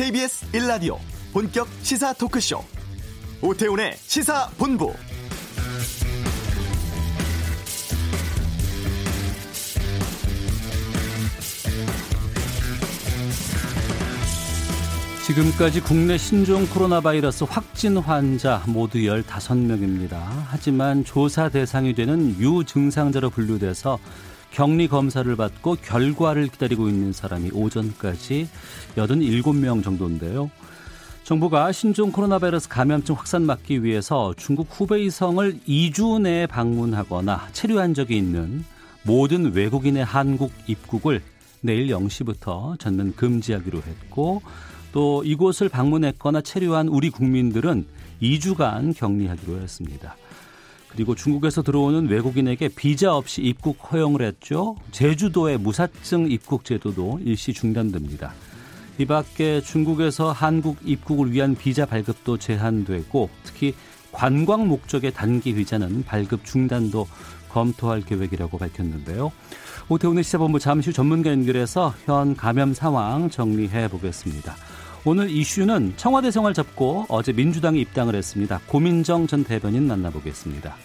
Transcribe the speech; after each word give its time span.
KBS 0.00 0.50
1라디오 0.52 0.96
본격 1.30 1.68
시사 1.82 2.14
토크쇼 2.14 2.64
오태훈의 3.42 3.92
시사본부 3.98 4.94
지금까지 15.26 15.82
국내 15.82 16.16
신종 16.16 16.66
코로나 16.66 17.02
바이러스 17.02 17.44
확진 17.44 17.98
환자 17.98 18.62
모두 18.66 18.96
15명입니다. 18.96 20.16
하지만 20.46 21.04
조사 21.04 21.50
대상이 21.50 21.94
되는 21.94 22.40
유증상자로 22.40 23.28
분류돼서 23.28 23.98
격리 24.50 24.88
검사를 24.88 25.34
받고 25.36 25.76
결과를 25.76 26.48
기다리고 26.48 26.88
있는 26.88 27.12
사람이 27.12 27.50
오전까지 27.52 28.48
87명 28.96 29.82
정도인데요. 29.82 30.50
정부가 31.24 31.70
신종 31.70 32.10
코로나 32.10 32.38
바이러스 32.40 32.68
감염증 32.68 33.14
확산 33.14 33.46
막기 33.46 33.84
위해서 33.84 34.34
중국 34.36 34.66
후베이 34.70 35.10
성을 35.10 35.60
2주 35.68 36.20
내에 36.22 36.46
방문하거나 36.46 37.48
체류한 37.52 37.94
적이 37.94 38.16
있는 38.16 38.64
모든 39.04 39.52
외국인의 39.52 40.04
한국 40.04 40.50
입국을 40.66 41.22
내일 41.60 41.86
0시부터 41.88 42.78
전면 42.80 43.14
금지하기로 43.14 43.78
했고 43.78 44.42
또 44.92 45.22
이곳을 45.24 45.68
방문했거나 45.68 46.40
체류한 46.40 46.88
우리 46.88 47.10
국민들은 47.10 47.86
2주간 48.20 48.96
격리하기로 48.96 49.60
했습니다. 49.60 50.16
그리고 50.92 51.14
중국에서 51.14 51.62
들어오는 51.62 52.08
외국인에게 52.08 52.68
비자 52.68 53.14
없이 53.14 53.42
입국 53.42 53.78
허용을 53.92 54.22
했죠. 54.22 54.76
제주도의 54.90 55.58
무사증 55.58 56.30
입국 56.30 56.64
제도도 56.64 57.20
일시 57.24 57.52
중단됩니다. 57.52 58.32
이 58.98 59.06
밖에 59.06 59.60
중국에서 59.60 60.32
한국 60.32 60.76
입국을 60.84 61.32
위한 61.32 61.54
비자 61.54 61.86
발급도 61.86 62.36
제한되고 62.36 63.30
특히 63.44 63.74
관광 64.12 64.68
목적의 64.68 65.12
단기 65.12 65.54
비자는 65.54 66.04
발급 66.04 66.44
중단도 66.44 67.06
검토할 67.48 68.02
계획이라고 68.02 68.58
밝혔는데요. 68.58 69.32
오태훈의 69.88 70.22
시사본부 70.22 70.58
잠시 70.58 70.90
후 70.90 70.92
전문가 70.92 71.30
연결해서 71.30 71.94
현 72.04 72.36
감염 72.36 72.74
상황 72.74 73.30
정리해 73.30 73.88
보겠습니다. 73.88 74.54
오늘 75.04 75.30
이슈는 75.30 75.94
청와대 75.96 76.30
생활 76.30 76.52
접고 76.52 77.06
어제 77.08 77.32
민주당이 77.32 77.80
입당을 77.80 78.14
했습니다. 78.14 78.60
고민정 78.66 79.26
전 79.26 79.44
대변인 79.44 79.86
만나보겠습니다. 79.86 80.76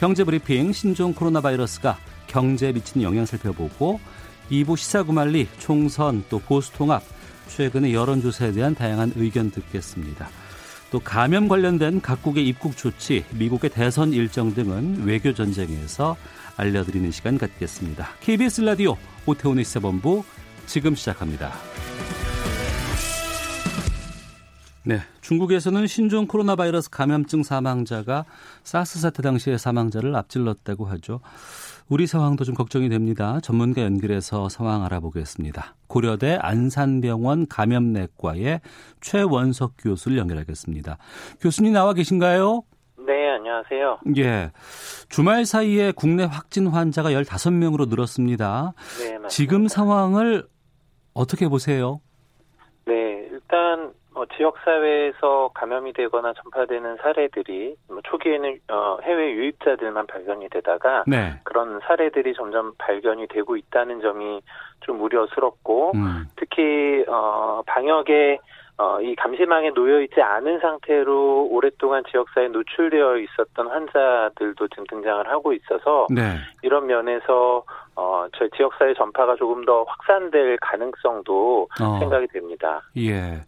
경제브리핑 0.00 0.72
신종 0.72 1.14
코로나 1.14 1.40
바이러스가 1.40 1.96
경제에 2.26 2.72
미치는 2.72 3.04
영향 3.04 3.26
살펴보고 3.26 4.00
2부 4.50 4.76
시사구말리 4.76 5.46
총선 5.58 6.24
또 6.28 6.40
보수통합 6.40 7.04
최근의 7.46 7.94
여론조사에 7.94 8.52
대한 8.52 8.74
다양한 8.74 9.12
의견 9.14 9.52
듣겠습니다. 9.52 10.28
또 10.90 10.98
감염 10.98 11.46
관련된 11.46 12.00
각국의 12.00 12.46
입국 12.48 12.76
조치, 12.76 13.24
미국의 13.30 13.70
대선 13.70 14.12
일정 14.12 14.52
등은 14.52 15.04
외교 15.04 15.32
전쟁에서 15.32 16.16
알려드리는 16.56 17.12
시간 17.12 17.38
갖겠습니다. 17.38 18.08
KBS 18.20 18.62
라디오 18.62 18.96
오태훈의 19.26 19.64
시사본부 19.64 20.24
지금 20.66 20.96
시작합니다. 20.96 21.52
네, 24.82 24.98
중국에서는 25.20 25.86
신종 25.86 26.26
코로나 26.26 26.56
바이러스 26.56 26.88
감염증 26.88 27.42
사망자가 27.42 28.24
사스 28.62 28.98
사태 28.98 29.22
당시의 29.22 29.58
사망자를 29.58 30.16
앞질렀다고 30.16 30.86
하죠. 30.86 31.20
우리 31.90 32.06
상황도 32.06 32.44
좀 32.44 32.54
걱정이 32.54 32.88
됩니다. 32.88 33.40
전문가 33.42 33.82
연결해서 33.82 34.48
상황 34.48 34.84
알아보겠습니다. 34.84 35.74
고려대 35.86 36.38
안산병원 36.40 37.48
감염내과의 37.48 38.60
최원석 39.02 39.74
교수를 39.78 40.16
연결하겠습니다. 40.16 40.96
교수님 41.40 41.74
나와 41.74 41.92
계신가요? 41.92 42.62
네, 43.06 43.28
안녕하세요. 43.32 43.98
예. 44.16 44.50
주말 45.10 45.44
사이에 45.44 45.92
국내 45.92 46.24
확진 46.24 46.68
환자가 46.68 47.10
15명으로 47.10 47.88
늘었습니다. 47.88 48.72
네, 48.98 49.04
맞습니다. 49.04 49.28
지금 49.28 49.68
상황을 49.68 50.46
어떻게 51.12 51.48
보세요? 51.48 52.00
네, 52.86 52.94
일단 53.30 53.92
어, 54.20 54.26
지역 54.36 54.58
사회에서 54.64 55.50
감염이 55.54 55.94
되거나 55.94 56.34
전파되는 56.34 56.98
사례들이 56.98 57.74
뭐 57.88 58.00
초기에는 58.04 58.60
어, 58.68 58.98
해외 59.02 59.32
유입자들만 59.32 60.06
발견이 60.06 60.50
되다가 60.50 61.04
네. 61.06 61.40
그런 61.44 61.80
사례들이 61.86 62.34
점점 62.34 62.74
발견이 62.76 63.28
되고 63.28 63.56
있다는 63.56 64.02
점이 64.02 64.42
좀 64.80 65.00
우려스럽고 65.00 65.92
음. 65.94 66.26
특히 66.36 67.02
어, 67.08 67.62
방역에 67.66 68.38
어, 68.76 69.00
이 69.00 69.14
감시망에 69.14 69.70
놓여 69.70 70.00
있지 70.02 70.20
않은 70.20 70.60
상태로 70.60 71.48
오랫동안 71.50 72.02
지역사회에 72.10 72.48
노출되어 72.48 73.18
있었던 73.18 73.68
환자들도 73.68 74.68
지금 74.68 74.84
등장을 74.88 75.28
하고 75.28 75.52
있어서 75.54 76.06
네. 76.10 76.36
이런 76.62 76.86
면에서 76.86 77.62
어, 77.94 78.26
저희 78.36 78.48
지역사회 78.56 78.94
전파가 78.94 79.36
조금 79.36 79.64
더 79.64 79.82
확산될 79.84 80.58
가능성도 80.60 81.68
어. 81.80 81.98
생각이 82.00 82.26
됩니다. 82.28 82.82
예. 82.96 83.40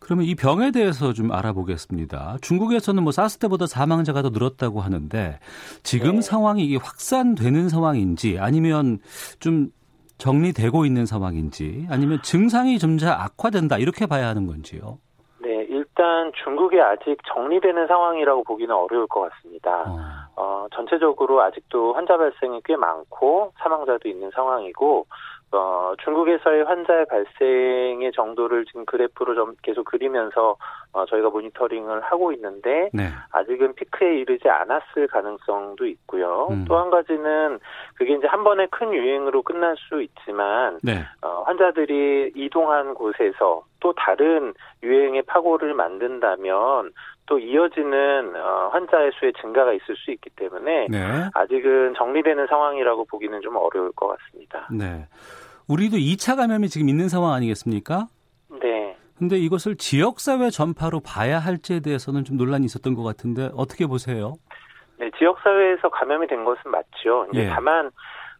그러면 0.00 0.24
이 0.26 0.34
병에 0.34 0.70
대해서 0.70 1.12
좀 1.12 1.32
알아보겠습니다. 1.32 2.36
중국에서는 2.40 3.02
뭐 3.02 3.12
사스 3.12 3.38
때보다 3.38 3.66
사망자가 3.66 4.22
더 4.22 4.30
늘었다고 4.30 4.80
하는데 4.80 5.38
지금 5.82 6.16
네. 6.16 6.20
상황이 6.22 6.64
이게 6.64 6.76
확산되는 6.76 7.68
상황인지 7.68 8.38
아니면 8.38 8.98
좀 9.40 9.70
정리되고 10.18 10.84
있는 10.84 11.06
상황인지 11.06 11.86
아니면 11.90 12.20
증상이 12.22 12.78
점차 12.78 13.14
악화된다 13.22 13.78
이렇게 13.78 14.06
봐야 14.06 14.28
하는 14.28 14.46
건지요? 14.46 14.98
네, 15.40 15.64
일단 15.68 16.32
중국이 16.44 16.80
아직 16.80 17.16
정리되는 17.32 17.86
상황이라고 17.86 18.44
보기는 18.44 18.74
어려울 18.74 19.06
것 19.06 19.30
같습니다. 19.30 19.84
어. 19.86 19.98
어 20.36 20.66
전체적으로 20.74 21.42
아직도 21.42 21.94
환자 21.94 22.16
발생이 22.16 22.60
꽤 22.64 22.76
많고 22.76 23.52
사망자도 23.58 24.08
있는 24.08 24.30
상황이고 24.34 25.06
어, 25.50 25.94
중국에서의 26.04 26.64
환자의 26.64 27.06
발생의 27.06 28.12
정도를 28.12 28.66
지금 28.66 28.84
그래프로 28.84 29.34
좀 29.34 29.54
계속 29.62 29.84
그리면서 29.84 30.56
어, 30.92 31.06
저희가 31.06 31.30
모니터링을 31.30 32.00
하고 32.02 32.32
있는데 32.32 32.90
네. 32.92 33.08
아직은 33.32 33.74
피크에 33.74 34.18
이르지 34.18 34.48
않았을 34.48 35.06
가능성도 35.06 35.86
있고요. 35.86 36.48
음. 36.50 36.64
또한 36.68 36.90
가지는 36.90 37.58
그게 37.94 38.14
이제 38.14 38.26
한 38.26 38.44
번의 38.44 38.68
큰 38.70 38.92
유행으로 38.92 39.42
끝날 39.42 39.76
수 39.76 40.02
있지만 40.02 40.78
네. 40.82 41.04
어, 41.22 41.42
환자들이 41.46 42.32
이동한 42.34 42.94
곳에서 42.94 43.62
또 43.80 43.92
다른 43.94 44.52
유행의 44.82 45.22
파고를 45.22 45.72
만든다면 45.74 46.92
또 47.26 47.38
이어지는 47.38 48.34
어, 48.36 48.70
환자의 48.72 49.12
수의 49.18 49.32
증가가 49.40 49.72
있을 49.72 49.96
수 49.96 50.10
있기 50.10 50.30
때문에 50.30 50.86
네. 50.88 50.98
아직은 51.34 51.94
정리되는 51.94 52.46
상황이라고 52.46 53.04
보기는 53.04 53.40
좀 53.42 53.56
어려울 53.56 53.92
것 53.92 54.08
같습니다. 54.08 54.66
네. 54.72 55.06
우리도 55.68 55.98
2차 55.98 56.36
감염이 56.36 56.68
지금 56.68 56.88
있는 56.88 57.08
상황 57.08 57.34
아니겠습니까? 57.34 58.06
네. 58.62 58.96
근데 59.18 59.36
이것을 59.36 59.76
지역사회 59.76 60.48
전파로 60.48 61.00
봐야 61.00 61.38
할지에 61.38 61.80
대해서는 61.80 62.24
좀 62.24 62.38
논란이 62.38 62.64
있었던 62.64 62.94
것 62.94 63.02
같은데 63.02 63.50
어떻게 63.54 63.86
보세요? 63.86 64.34
네, 64.98 65.10
지역사회에서 65.18 65.90
감염이 65.90 66.26
된 66.26 66.44
것은 66.44 66.70
맞죠. 66.70 67.26
이제 67.32 67.44
예. 67.44 67.48
다만 67.48 67.90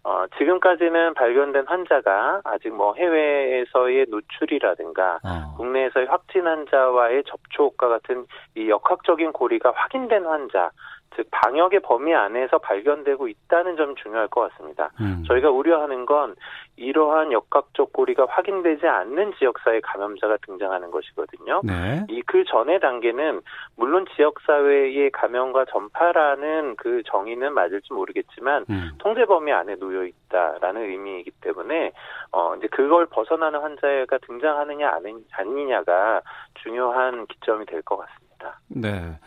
어, 0.05 0.25
지금까지는 0.39 1.13
발견된 1.15 1.67
환자가 1.67 2.41
아직 2.45 2.71
뭐 2.71 2.95
해외에서의 2.95 4.07
노출이라든가 4.09 5.19
어. 5.23 5.57
국내에서의 5.59 6.07
확진 6.07 6.47
환자와의 6.47 7.25
접촉과 7.25 7.89
같은 7.89 8.25
이 8.57 8.71
역학적인 8.71 9.33
고리가 9.33 9.73
확인된 9.75 10.25
환자 10.25 10.71
즉 11.17 11.27
방역의 11.31 11.81
범위 11.81 12.15
안에서 12.15 12.59
발견되고 12.59 13.29
있다는 13.29 13.77
점이 13.77 13.95
중요할 13.97 14.29
것 14.29 14.51
같습니다. 14.53 14.91
음. 15.01 15.25
저희가 15.27 15.51
우려하는 15.51 16.07
건 16.07 16.35
이러한 16.77 17.33
역학적 17.33 17.93
고리가 17.93 18.27
확인되지 18.29 18.87
않는 18.87 19.33
지역사회 19.39 19.81
감염자가 19.81 20.37
등장하는 20.47 20.91
것이거든요. 20.91 21.61
네. 21.65 22.07
이그 22.09 22.45
전의 22.45 22.79
단계는 22.81 23.41
물론 23.77 24.07
지역사회의 24.15 25.11
감염과 25.11 25.65
전파라는 25.67 26.77
그 26.77 27.03
정의는 27.07 27.53
맞을지 27.53 27.93
모르겠지만 27.93 28.65
음. 28.71 28.91
통제 28.99 29.25
범위 29.25 29.51
안에 29.53 29.75
놓여 29.77 30.05
있다라는 30.05 30.83
의미이기 30.83 31.33
때문에 31.41 31.93
어 32.31 32.55
이제 32.57 32.69
그걸 32.69 33.07
벗어나는 33.07 33.61
환자가 33.61 34.19
등장하느냐 34.19 34.99
아니냐가 35.33 36.21
중요한 36.63 37.27
기점이 37.27 37.67
될 37.67 37.83
것 37.83 37.97
같습니다. 37.97 38.28
있습니다. 38.39 38.61
네. 38.69 39.19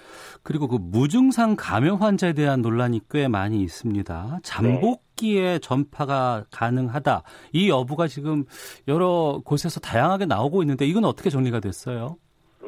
그리고 0.44 0.68
그 0.68 0.78
무증상 0.80 1.56
감염 1.58 2.02
환자에 2.02 2.34
대한 2.34 2.62
논란이 2.62 3.02
꽤 3.10 3.28
많이 3.28 3.62
있습니다. 3.62 4.40
잠복기에 4.44 5.44
네. 5.44 5.60
전파가 5.60 6.46
가능하다. 6.52 7.24
이 7.54 7.69
여부가 7.69 8.08
지금 8.08 8.46
여러 8.88 9.42
곳에서 9.46 9.80
다양하게 9.80 10.25
나오고 10.25 10.63
있는데 10.63 10.86
이건 10.86 11.06
어떻게 11.06 11.30
정리가 11.30 11.60
됐어요? 11.60 12.16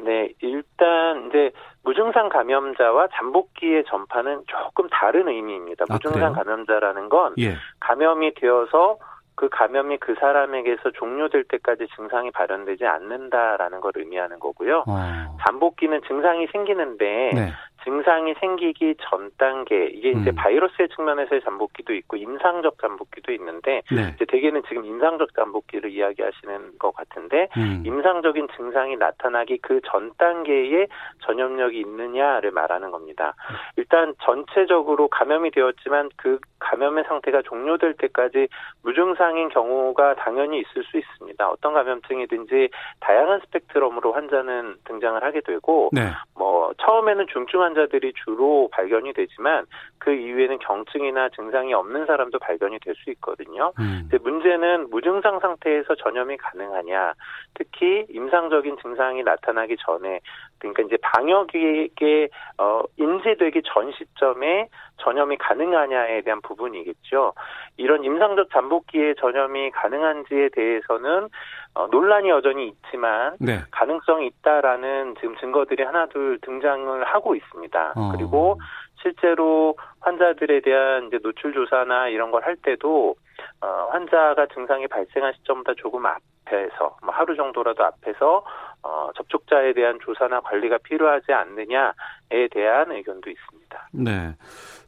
네, 0.04 0.28
일단 0.40 1.28
이제 1.28 1.50
무증상 1.82 2.28
감염자와 2.28 3.08
잠복기의 3.14 3.84
전파는 3.88 4.44
조금 4.46 4.88
다른 4.90 5.28
의미입니다. 5.28 5.86
아, 5.88 5.94
무증상 5.94 6.24
아, 6.24 6.32
감염자라는 6.32 7.08
건 7.08 7.34
예. 7.38 7.54
감염이 7.80 8.34
되어서 8.34 8.98
그 9.36 9.48
감염이 9.48 9.98
그 9.98 10.14
사람에게서 10.20 10.92
종료될 10.92 11.44
때까지 11.44 11.88
증상이 11.96 12.30
발현되지 12.30 12.86
않는다라는 12.86 13.80
걸 13.80 13.92
의미하는 13.96 14.38
거고요. 14.38 14.84
어. 14.86 15.36
잠복기는 15.44 16.02
증상이 16.06 16.46
생기는데 16.52 17.30
네. 17.34 17.52
증상이 17.84 18.34
생기기 18.40 18.96
전 18.98 19.30
단계 19.38 19.86
이게 19.86 20.10
이제 20.10 20.30
음. 20.30 20.34
바이러스의 20.34 20.88
측면에서의 20.96 21.42
잠복기도 21.42 21.94
있고 21.94 22.16
임상적 22.16 22.78
잠복기도 22.80 23.32
있는데 23.32 23.82
네. 23.90 24.12
이제 24.14 24.24
대개는 24.24 24.62
지금 24.68 24.84
임상적 24.84 25.34
잠복기를 25.34 25.90
이야기하시는 25.90 26.78
것 26.78 26.94
같은데 26.94 27.48
음. 27.56 27.82
임상적인 27.86 28.48
증상이 28.56 28.96
나타나기 28.96 29.58
그 29.58 29.80
전 29.86 30.12
단계에 30.18 30.86
전염력이 31.24 31.78
있느냐를 31.78 32.50
말하는 32.50 32.90
겁니다. 32.90 33.34
일단 33.76 34.14
전체적으로 34.22 35.08
감염이 35.08 35.50
되었지만 35.50 36.10
그 36.16 36.38
감염의 36.58 37.04
상태가 37.04 37.42
종료될 37.42 37.94
때까지 37.94 38.48
무증상인 38.82 39.48
경우가 39.50 40.14
당연히 40.14 40.60
있을 40.60 40.84
수 40.84 40.98
있습니다. 40.98 41.48
어떤 41.48 41.74
감염증이든지 41.74 42.70
다양한 43.00 43.40
스펙트럼으로 43.40 44.12
환자는 44.12 44.76
등장을 44.84 45.22
하게 45.22 45.40
되고 45.40 45.90
네. 45.92 46.10
뭐 46.34 46.72
처음에는 46.78 47.26
중증 47.32 47.62
환 47.62 47.73
자들이 47.74 48.12
주로 48.24 48.68
발견이 48.72 49.12
되지만 49.12 49.66
그 49.98 50.12
이후에는 50.12 50.58
경증이나 50.58 51.30
증상이 51.30 51.74
없는 51.74 52.06
사람도 52.06 52.38
발견이 52.38 52.78
될 52.80 52.94
수 52.94 53.10
있거든요. 53.10 53.72
음. 53.78 54.08
문제는 54.22 54.90
무증상 54.90 55.40
상태에서 55.40 55.94
전염이 55.96 56.36
가능하냐, 56.36 57.14
특히 57.54 58.06
임상적인 58.08 58.78
증상이 58.82 59.22
나타나기 59.22 59.76
전에 59.80 60.20
그러니까 60.58 60.82
이제 60.84 60.96
방역에 61.02 62.28
어, 62.58 62.82
인지되기 62.96 63.62
전 63.64 63.92
시점에 63.92 64.68
전염이 64.98 65.36
가능하냐에 65.38 66.22
대한 66.22 66.40
부분이겠죠. 66.40 67.34
이런 67.76 68.04
임상적 68.04 68.50
잠복기에 68.50 69.14
전염이 69.14 69.70
가능한지에 69.72 70.50
대해서는 70.50 71.28
어, 71.74 71.86
논란이 71.88 72.28
여전히 72.28 72.68
있지만 72.68 73.36
네. 73.40 73.60
가능성이 73.70 74.28
있다라는 74.28 75.16
지금 75.20 75.36
증거들이 75.36 75.82
하나둘 75.82 76.38
등장을 76.42 77.04
하고 77.04 77.34
있습니다. 77.34 77.92
어. 77.96 78.12
그리고 78.12 78.60
실제로 79.02 79.76
환자들에 80.00 80.60
대한 80.60 81.08
이제 81.08 81.18
노출 81.22 81.52
조사나 81.52 82.08
이런 82.08 82.30
걸 82.30 82.44
할 82.44 82.56
때도 82.56 83.16
어, 83.60 83.88
환자가 83.90 84.46
증상이 84.54 84.86
발생한 84.86 85.32
시점보다 85.34 85.72
조금 85.76 86.06
앞에서 86.06 86.96
뭐 87.02 87.12
하루 87.14 87.34
정도라도 87.34 87.84
앞에서 87.84 88.44
어, 88.84 89.10
접촉자에 89.16 89.72
대한 89.72 89.98
조사나 90.04 90.40
관리가 90.40 90.76
필요하지 90.78 91.32
않느냐에 91.32 92.48
대한 92.50 92.92
의견도 92.92 93.30
있습니다. 93.30 93.88
네. 93.92 94.34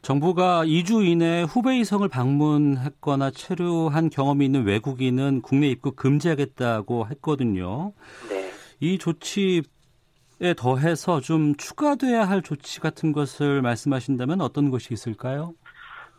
정부가 0.03 0.65
2주 0.65 1.03
이내 1.03 1.41
후베이 1.41 1.83
성을 1.83 2.07
방문했거나 2.07 3.31
체류한 3.31 4.11
경험이 4.11 4.45
있는 4.45 4.65
외국인은 4.67 5.41
국내 5.41 5.67
입국 5.67 5.95
금지하겠다고 5.95 7.07
했거든요. 7.07 7.93
네. 8.29 8.51
이 8.79 8.99
조치에 8.99 9.63
더해서 10.55 11.19
좀 11.19 11.55
추가돼야 11.55 12.25
할 12.25 12.43
조치 12.43 12.79
같은 12.79 13.11
것을 13.11 13.63
말씀하신다면 13.63 14.41
어떤 14.41 14.69
것이 14.69 14.93
있을까요? 14.93 15.55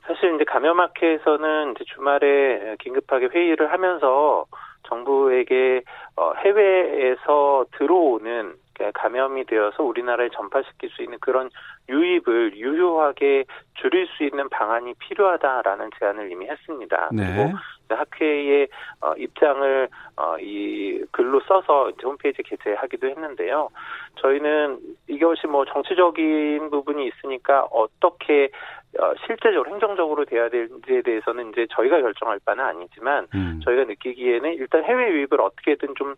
사실 0.05 0.35
이제 0.35 0.43
감염학회에서는 0.45 1.75
이제 1.77 1.85
주말에 1.95 2.75
긴급하게 2.81 3.27
회의를 3.27 3.71
하면서 3.71 4.47
정부에게 4.89 5.83
어, 6.17 6.33
해외에서 6.35 7.67
들어오는 7.73 8.55
감염이 8.95 9.45
되어서 9.45 9.83
우리나라에 9.83 10.29
전파시킬 10.31 10.91
수 10.91 11.03
있는 11.03 11.19
그런 11.21 11.51
유입을 11.89 12.57
유효하게 12.57 13.45
줄일 13.75 14.07
수 14.17 14.23
있는 14.25 14.49
방안이 14.49 14.95
필요하다라는 14.95 15.91
제안을 15.99 16.31
이미 16.31 16.47
했습니다. 16.47 17.09
네. 17.13 17.25
그리고 17.25 17.59
학회의 17.95 18.69
어, 19.01 19.15
입장을 19.15 19.89
어, 20.17 20.39
이 20.39 21.05
글로 21.11 21.41
써서 21.41 21.91
이제 21.91 22.01
홈페이지 22.05 22.43
게재하기도 22.43 23.09
했는데요. 23.09 23.69
저희는 24.17 24.79
이것이 25.09 25.47
뭐 25.47 25.65
정치적인 25.65 26.71
부분이 26.71 27.07
있으니까 27.07 27.67
어떻게 27.71 28.51
어, 28.99 29.13
실제적으로 29.27 29.71
행정적으로 29.71 30.25
돼야 30.25 30.49
될지에 30.49 31.03
대해서는 31.03 31.51
이제 31.51 31.67
저희가 31.71 32.01
결정할 32.01 32.39
바는 32.45 32.65
아니지만 32.65 33.27
음. 33.35 33.61
저희가 33.63 33.85
느끼기에는 33.85 34.55
일단 34.55 34.83
해외 34.85 35.11
유입을 35.11 35.41
어떻게든 35.41 35.95
좀 35.97 36.15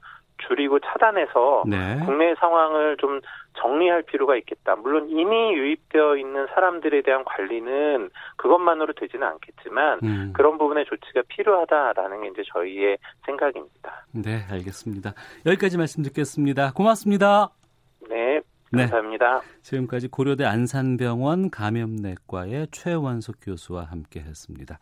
줄이고 0.46 0.78
차단해서 0.80 1.64
네. 1.66 1.98
국내 2.04 2.34
상황을 2.36 2.96
좀 2.98 3.20
정리할 3.58 4.02
필요가 4.02 4.36
있겠다. 4.36 4.76
물론 4.76 5.08
이미 5.10 5.52
유입되어 5.52 6.16
있는 6.16 6.46
사람들에 6.54 7.02
대한 7.02 7.24
관리는 7.24 8.10
그것만으로 8.36 8.92
되지는 8.94 9.26
않겠지만 9.26 10.00
음. 10.02 10.32
그런 10.34 10.58
부분의 10.58 10.86
조치가 10.86 11.22
필요하다라는 11.28 12.22
게 12.22 12.28
이제 12.28 12.42
저희의 12.52 12.98
생각입니다. 13.26 14.04
네, 14.12 14.44
알겠습니다. 14.50 15.12
여기까지 15.46 15.76
말씀 15.76 16.02
듣겠습니다. 16.02 16.72
고맙습니다. 16.72 17.59
네, 18.72 18.84
네. 18.84 18.90
감사합니다. 18.90 19.40
네. 19.40 19.46
지금까지 19.62 20.08
고려대 20.08 20.44
안산병원 20.44 21.50
감염내과의 21.50 22.68
최원석 22.70 23.36
교수와 23.42 23.84
함께했습니다. 23.84 24.78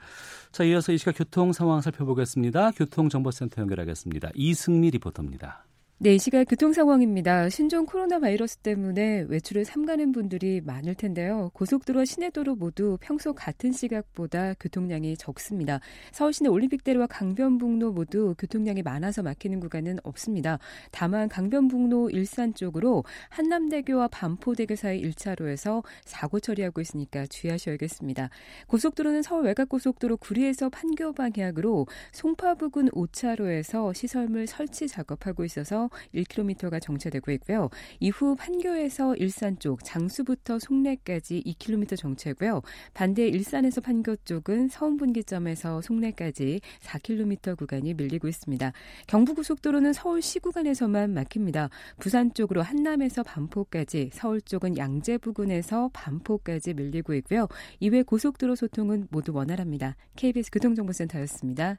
자, 0.52 0.64
이어서 0.64 0.92
이 0.92 0.98
시각 0.98 1.16
교통 1.16 1.52
상황 1.52 1.80
살펴보겠습니다. 1.80 2.72
교통정보센터 2.72 3.62
연결하겠습니다. 3.62 4.30
이승미 4.34 4.90
리포터입니다. 4.90 5.64
네, 6.00 6.14
이 6.14 6.18
시각 6.20 6.44
교통 6.44 6.72
상황입니다. 6.72 7.48
신종 7.48 7.84
코로나 7.84 8.20
바이러스 8.20 8.58
때문에 8.58 9.26
외출을 9.28 9.64
삼가는 9.64 10.12
분들이 10.12 10.60
많을 10.60 10.94
텐데요. 10.94 11.50
고속도로 11.54 12.04
시내도로 12.04 12.54
모두 12.54 12.98
평소 13.00 13.32
같은 13.32 13.72
시각보다 13.72 14.54
교통량이 14.60 15.16
적습니다. 15.16 15.80
서울 16.12 16.32
시내 16.32 16.50
올림픽대로와 16.50 17.08
강변북로 17.08 17.90
모두 17.90 18.36
교통량이 18.38 18.82
많아서 18.82 19.24
막히는 19.24 19.58
구간은 19.58 19.98
없습니다. 20.04 20.60
다만 20.92 21.28
강변북로 21.28 22.10
일산 22.10 22.54
쪽으로 22.54 23.02
한남대교와 23.30 24.06
반포대교 24.06 24.76
사이 24.76 25.02
1차로에서 25.02 25.82
사고 26.04 26.38
처리하고 26.38 26.80
있으니까 26.80 27.26
주의하셔야겠습니다. 27.26 28.30
고속도로는 28.68 29.22
서울 29.22 29.46
외곽고속도로 29.46 30.18
구리에서 30.18 30.68
판교 30.68 31.14
방향으로 31.14 31.88
송파 32.12 32.54
부근 32.54 32.88
5차로에서 32.90 33.92
시설물 33.96 34.46
설치 34.46 34.86
작업하고 34.86 35.44
있어서 35.44 35.87
1km가 36.14 36.80
정체되고 36.80 37.30
있고요. 37.32 37.68
이후 38.00 38.36
판교에서 38.36 39.16
일산 39.16 39.58
쪽 39.58 39.84
장수부터 39.84 40.58
송내까지 40.58 41.42
2km 41.44 41.96
정체고요. 41.96 42.62
반대 42.94 43.26
일산에서 43.28 43.80
판교 43.80 44.16
쪽은 44.24 44.68
서운 44.68 44.96
분기점에서 44.96 45.80
송내까지 45.82 46.60
4km 46.80 47.56
구간이 47.56 47.94
밀리고 47.94 48.28
있습니다. 48.28 48.72
경부고속도로는 49.06 49.92
서울 49.92 50.22
시 50.22 50.38
구간에서만 50.38 51.14
막힙니다. 51.14 51.70
부산 51.98 52.32
쪽으로 52.34 52.62
한남에서 52.62 53.22
반포까지, 53.22 54.10
서울 54.12 54.40
쪽은 54.40 54.76
양재 54.76 55.18
부근에서 55.18 55.90
반포까지 55.92 56.74
밀리고 56.74 57.14
있고요. 57.14 57.48
이외 57.80 58.02
고속도로 58.02 58.54
소통은 58.54 59.08
모두 59.10 59.32
원활합니다. 59.32 59.96
KBS 60.16 60.50
교통정보센터였습니다. 60.50 61.78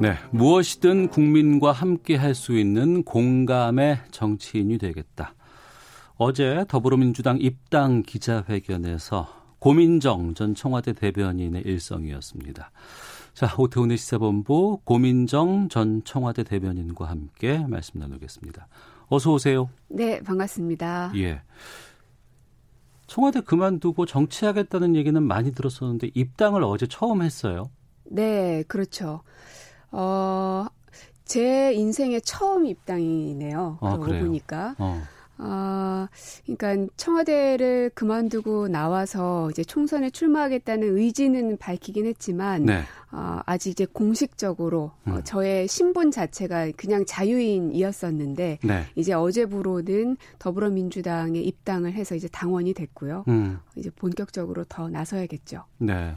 네, 0.00 0.14
무엇이든 0.30 1.08
국민과 1.08 1.72
함께 1.72 2.14
할 2.16 2.34
수 2.34 2.56
있는 2.56 3.02
공감의 3.02 3.98
정치인이 4.12 4.78
되겠다. 4.78 5.34
어제 6.16 6.64
더불어민주당 6.68 7.38
입당 7.40 8.02
기자회견에서 8.02 9.28
고민정 9.58 10.34
전 10.34 10.54
청와대 10.54 10.92
대변인의 10.92 11.62
일성이었습니다. 11.62 12.70
자, 13.34 13.54
오태훈의 13.58 13.96
시사본부 13.98 14.80
고민정 14.84 15.68
전 15.68 16.02
청와대 16.04 16.44
대변인과 16.44 17.06
함께 17.08 17.58
말씀 17.66 17.98
나누겠습니다. 17.98 18.68
어서 19.08 19.32
오세요. 19.32 19.68
네, 19.88 20.20
반갑습니다. 20.22 21.12
예. 21.16 21.40
청와대 23.08 23.40
그만두고 23.40 24.06
정치하겠다는 24.06 24.94
얘기는 24.94 25.20
많이 25.20 25.50
들었었는데 25.52 26.10
입당을 26.14 26.62
어제 26.62 26.86
처음 26.86 27.22
했어요. 27.22 27.70
네, 28.04 28.62
그렇죠. 28.68 29.22
어, 29.90 30.66
제 31.24 31.72
인생의 31.74 32.22
처음 32.22 32.66
입당이네요. 32.66 33.78
아, 33.80 33.98
그러고 33.98 34.24
보니까. 34.24 34.74
어. 34.78 35.02
아, 35.40 36.08
그러니까 36.44 36.92
청와대를 36.96 37.92
그만두고 37.94 38.68
나와서 38.68 39.48
이제 39.50 39.62
총선에 39.62 40.10
출마하겠다는 40.10 40.98
의지는 40.98 41.56
밝히긴 41.58 42.06
했지만 42.06 42.64
네. 42.64 42.82
어, 43.12 43.40
아직 43.46 43.70
이제 43.70 43.86
공식적으로 43.86 44.80
어, 44.80 45.00
음. 45.06 45.12
어, 45.12 45.20
저의 45.22 45.68
신분 45.68 46.10
자체가 46.10 46.72
그냥 46.76 47.04
자유인이었었는데 47.06 48.58
네. 48.64 48.84
이제 48.96 49.12
어제부로는 49.12 50.16
더불어민주당에 50.40 51.40
입당을 51.40 51.92
해서 51.92 52.16
이제 52.16 52.26
당원이 52.28 52.74
됐고요. 52.74 53.24
음. 53.28 53.60
이제 53.76 53.90
본격적으로 53.90 54.64
더 54.64 54.88
나서야겠죠. 54.88 55.64
네. 55.78 56.16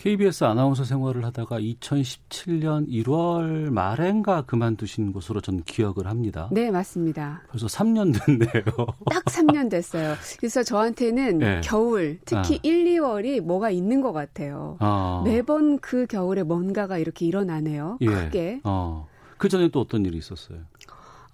KBS 0.00 0.44
아나운서 0.44 0.82
생활을 0.82 1.26
하다가 1.26 1.60
2017년 1.60 2.88
1월 2.88 3.68
말엔가 3.68 4.46
그만두신 4.46 5.12
것으로 5.12 5.42
저는 5.42 5.62
기억을 5.64 6.06
합니다. 6.06 6.48
네, 6.52 6.70
맞습니다. 6.70 7.42
벌써 7.50 7.66
3년 7.66 8.18
됐네요. 8.18 8.64
딱 9.10 9.24
3년 9.26 9.68
됐어요. 9.68 10.14
그래서 10.38 10.62
저한테는 10.62 11.38
네. 11.38 11.60
겨울, 11.62 12.18
특히 12.24 12.54
아. 12.54 12.60
1, 12.62 12.86
2월이 12.86 13.42
뭐가 13.42 13.68
있는 13.68 14.00
것 14.00 14.14
같아요. 14.14 14.78
아. 14.80 15.20
매번 15.22 15.78
그 15.78 16.06
겨울에 16.06 16.44
뭔가가 16.44 16.96
이렇게 16.96 17.26
일어나네요. 17.26 17.98
예. 18.00 18.06
크게. 18.06 18.60
어. 18.64 19.06
그 19.36 19.50
전에 19.50 19.68
또 19.68 19.80
어떤 19.80 20.06
일이 20.06 20.16
있었어요? 20.16 20.60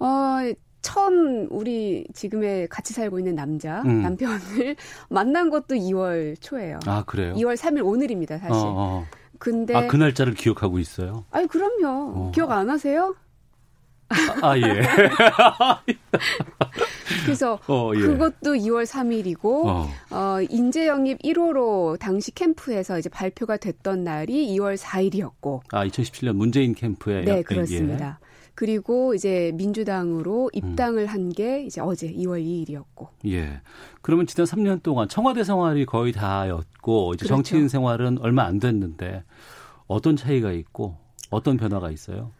어, 0.00 0.38
처음 0.86 1.48
우리 1.50 2.06
지금의 2.14 2.68
같이 2.68 2.94
살고 2.94 3.18
있는 3.18 3.34
남자 3.34 3.82
음. 3.82 4.02
남편을 4.02 4.76
만난 5.10 5.50
것도 5.50 5.74
2월 5.74 6.36
초예요. 6.40 6.78
아 6.86 7.02
그래요? 7.04 7.34
2월 7.34 7.56
3일 7.56 7.84
오늘입니다 7.84 8.38
사실. 8.38 8.54
어, 8.54 8.74
어. 8.76 9.06
근데 9.38 9.74
아 9.74 9.86
그 9.88 9.96
날짜를 9.96 10.34
기억하고 10.34 10.78
있어요? 10.78 11.24
아니 11.30 11.46
그럼요. 11.48 12.12
어. 12.14 12.30
기억 12.34 12.52
안 12.52 12.70
하세요? 12.70 13.14
아, 14.08 14.50
아 14.50 14.58
예. 14.58 14.62
그래서 17.24 17.58
어, 17.66 17.90
예. 17.96 18.00
그것도 18.00 18.54
2월 18.54 18.84
3일이고 18.86 19.66
어. 19.66 19.88
어 20.10 20.38
인재 20.48 20.86
영입 20.86 21.18
1호로 21.22 21.98
당시 21.98 22.30
캠프에서 22.32 22.98
이제 22.98 23.08
발표가 23.08 23.56
됐던 23.56 24.04
날이 24.04 24.46
2월 24.56 24.76
4일이었고. 24.76 25.60
아 25.72 25.86
2017년 25.86 26.34
문재인 26.34 26.74
캠프에 26.74 27.24
네 27.24 27.42
그렇습니다. 27.42 28.20
예. 28.56 28.66
그리고 28.66 29.14
이제 29.14 29.52
민주당으로 29.54 30.50
입당을 30.52 31.02
음. 31.02 31.08
한게 31.08 31.62
이제 31.62 31.80
어제 31.80 32.10
2월 32.10 32.42
2일이었고. 32.42 33.08
예. 33.26 33.60
그러면 34.00 34.26
지난 34.26 34.46
3년 34.46 34.82
동안 34.82 35.08
청와대 35.08 35.44
생활이 35.44 35.84
거의 35.84 36.12
다였고 36.12 37.14
이제 37.14 37.26
그렇죠. 37.26 37.34
정치인 37.34 37.68
생활은 37.68 38.18
얼마 38.18 38.44
안 38.44 38.58
됐는데 38.58 39.22
어떤 39.86 40.16
차이가 40.16 40.52
있고 40.52 40.96
어떤 41.30 41.58
변화가 41.58 41.90
있어요? 41.90 42.32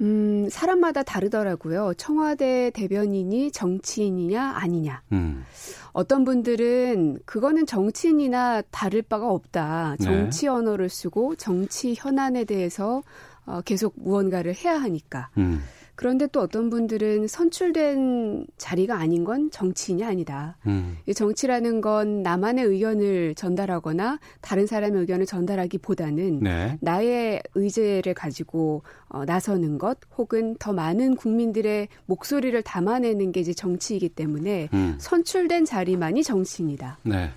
음, 0.00 0.48
사람마다 0.50 1.02
다르더라고요. 1.02 1.92
청와대 1.96 2.70
대변인이 2.70 3.52
정치인이냐 3.52 4.42
아니냐. 4.42 5.02
음. 5.12 5.44
어떤 5.92 6.24
분들은 6.24 7.20
그거는 7.26 7.66
정치인이나 7.66 8.62
다를 8.70 9.02
바가 9.02 9.30
없다. 9.30 9.96
네. 9.98 10.04
정치 10.04 10.46
네. 10.46 10.48
언어를 10.48 10.88
쓰고 10.88 11.36
정치 11.36 11.94
현안에 11.96 12.44
대해서 12.44 13.02
어, 13.50 13.60
계속 13.62 13.94
무언가를 13.96 14.54
해야 14.54 14.80
하니까. 14.80 15.30
음. 15.38 15.60
그런데 16.00 16.26
또 16.28 16.40
어떤 16.40 16.70
분들은 16.70 17.26
선출된 17.26 18.46
자리가 18.56 18.96
아닌 18.96 19.22
건 19.22 19.50
정치인이 19.50 20.02
아니다. 20.02 20.56
음. 20.66 20.96
정치라는 21.14 21.82
건 21.82 22.22
나만의 22.22 22.64
의견을 22.64 23.34
전달하거나 23.34 24.18
다른 24.40 24.66
사람의 24.66 25.02
의견을 25.02 25.26
전달하기보다는 25.26 26.40
네. 26.40 26.78
나의 26.80 27.42
의제를 27.54 28.14
가지고 28.14 28.82
어, 29.10 29.26
나서는 29.26 29.76
것 29.76 29.98
혹은 30.16 30.56
더 30.58 30.72
많은 30.72 31.16
국민들의 31.16 31.88
목소리를 32.06 32.62
담아내는 32.62 33.32
게 33.32 33.40
이제 33.40 33.52
정치이기 33.52 34.08
때문에 34.10 34.70
음. 34.72 34.96
선출된 34.98 35.66
자리만이 35.66 36.22
정치입니다. 36.22 36.96
네. 37.02 37.28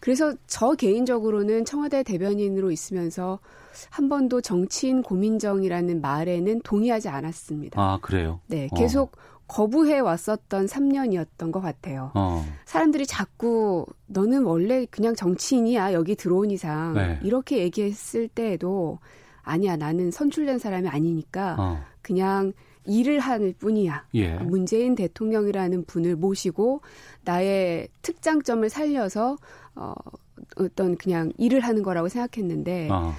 그래서 0.00 0.34
저 0.46 0.72
개인적으로는 0.72 1.64
청와대 1.64 2.02
대변인으로 2.02 2.70
있으면서 2.70 3.38
한 3.90 4.08
번도 4.08 4.40
정치인 4.40 5.02
고민정이라는 5.02 6.00
말에는 6.00 6.60
동의하지 6.62 7.08
않았습니다. 7.08 7.80
아, 7.80 7.98
그래요? 8.00 8.40
네, 8.46 8.68
어. 8.70 8.74
계속 8.74 9.16
어. 9.16 9.40
거부해 9.46 9.98
왔었던 9.98 10.66
3년이었던 10.66 11.50
것 11.50 11.60
같아요. 11.60 12.12
어. 12.14 12.44
사람들이 12.66 13.06
자꾸 13.06 13.84
너는 14.06 14.44
원래 14.44 14.86
그냥 14.86 15.14
정치인이야 15.16 15.92
여기 15.92 16.14
들어온 16.14 16.52
이상 16.52 16.94
네. 16.94 17.18
이렇게 17.22 17.58
얘기했을 17.58 18.28
때에도 18.28 19.00
아니야 19.42 19.76
나는 19.76 20.12
선출된 20.12 20.60
사람이 20.60 20.88
아니니까 20.88 21.56
어. 21.58 21.80
그냥 22.00 22.52
일을 22.86 23.18
할 23.20 23.54
뿐이야. 23.58 24.06
예. 24.14 24.34
문재인 24.38 24.94
대통령이라는 24.94 25.84
분을 25.84 26.16
모시고 26.16 26.80
나의 27.24 27.88
특장점을 28.02 28.68
살려서 28.68 29.36
어, 29.80 29.94
어떤 30.56 30.96
그냥 30.96 31.32
일을 31.38 31.60
하는 31.60 31.82
거라고 31.82 32.08
생각했는데 32.08 32.88
어. 32.90 33.14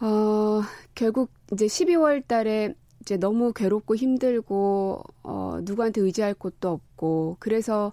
어, 0.00 0.62
결국 0.94 1.30
이제 1.52 1.66
12월 1.66 2.26
달에 2.26 2.74
이제 3.00 3.16
너무 3.16 3.52
괴롭고 3.54 3.96
힘들고 3.96 5.02
어, 5.22 5.58
누구한테 5.62 6.02
의지할 6.02 6.34
곳도 6.34 6.68
없고 6.70 7.38
그래서 7.40 7.92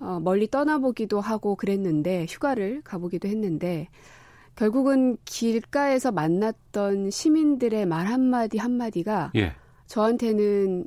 어, 0.00 0.18
멀리 0.20 0.48
떠나보기도 0.50 1.20
하고 1.20 1.56
그랬는데 1.56 2.26
휴가를 2.28 2.80
가보기도 2.82 3.28
했는데 3.28 3.88
결국은 4.54 5.18
길가에서 5.26 6.12
만났던 6.12 7.10
시민들의 7.10 7.84
말 7.84 8.06
한마디 8.06 8.56
한마디가 8.56 9.32
예. 9.36 9.52
저한테는 9.86 10.86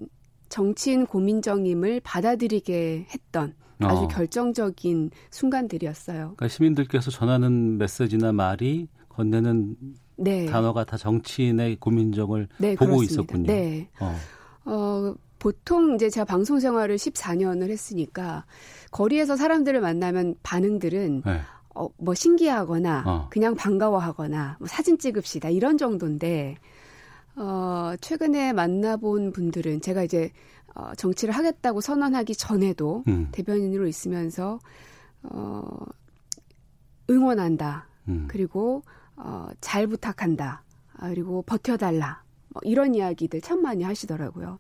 정치인 0.50 1.06
고민정임을 1.06 2.02
받아들이게 2.04 3.06
했던 3.14 3.54
아주 3.82 4.04
어. 4.04 4.08
결정적인 4.08 5.12
순간들이었어요. 5.30 6.18
그러니까 6.18 6.48
시민들께서 6.48 7.12
전하는 7.12 7.78
메시지나 7.78 8.32
말이 8.32 8.88
건네는 9.10 9.76
네. 10.18 10.46
단어가 10.46 10.84
다 10.84 10.98
정치인의 10.98 11.78
고민정을 11.78 12.48
네, 12.58 12.76
보고 12.76 12.98
그렇습니다. 12.98 13.12
있었군요. 13.14 13.48
네. 13.48 13.90
어. 14.00 14.16
어, 14.66 15.16
보통 15.40 15.96
이제 15.96 16.10
제가 16.10 16.26
방송 16.26 16.60
생활을 16.60 16.98
14년을 16.98 17.70
했으니까 17.70 18.46
거리에서 18.92 19.38
사람들을 19.38 19.80
만나면 19.80 20.36
반응들은 20.44 21.24
네. 21.26 21.42
어, 21.76 21.88
뭐 21.98 22.14
신기하거나 22.14 23.04
어. 23.06 23.28
그냥 23.30 23.56
반가워하거나 23.56 24.58
뭐 24.60 24.68
사진 24.68 24.98
찍읍시다 24.98 25.50
이런 25.50 25.78
정도인데 25.78 26.58
어, 27.36 27.94
최근에 28.02 28.52
만나본 28.52 29.32
분들은 29.32 29.80
제가 29.80 30.04
이제 30.04 30.32
어, 30.80 30.96
정치를 30.96 31.34
하겠다고 31.34 31.82
선언하기 31.82 32.36
전에도 32.36 33.04
음. 33.08 33.28
대변인으로 33.32 33.88
있으면서 33.88 34.60
어, 35.24 35.68
응원한다. 37.10 37.88
음. 38.08 38.26
그리고 38.30 38.84
어, 39.18 39.50
잘 39.60 39.88
부탁한다. 39.88 40.64
아, 40.98 41.10
그리고 41.10 41.42
버텨달라. 41.42 42.24
뭐 42.50 42.62
이런 42.64 42.96
이야기들 42.96 43.42
참 43.42 43.62
많이 43.62 43.84
하시더라고요. 43.84 44.58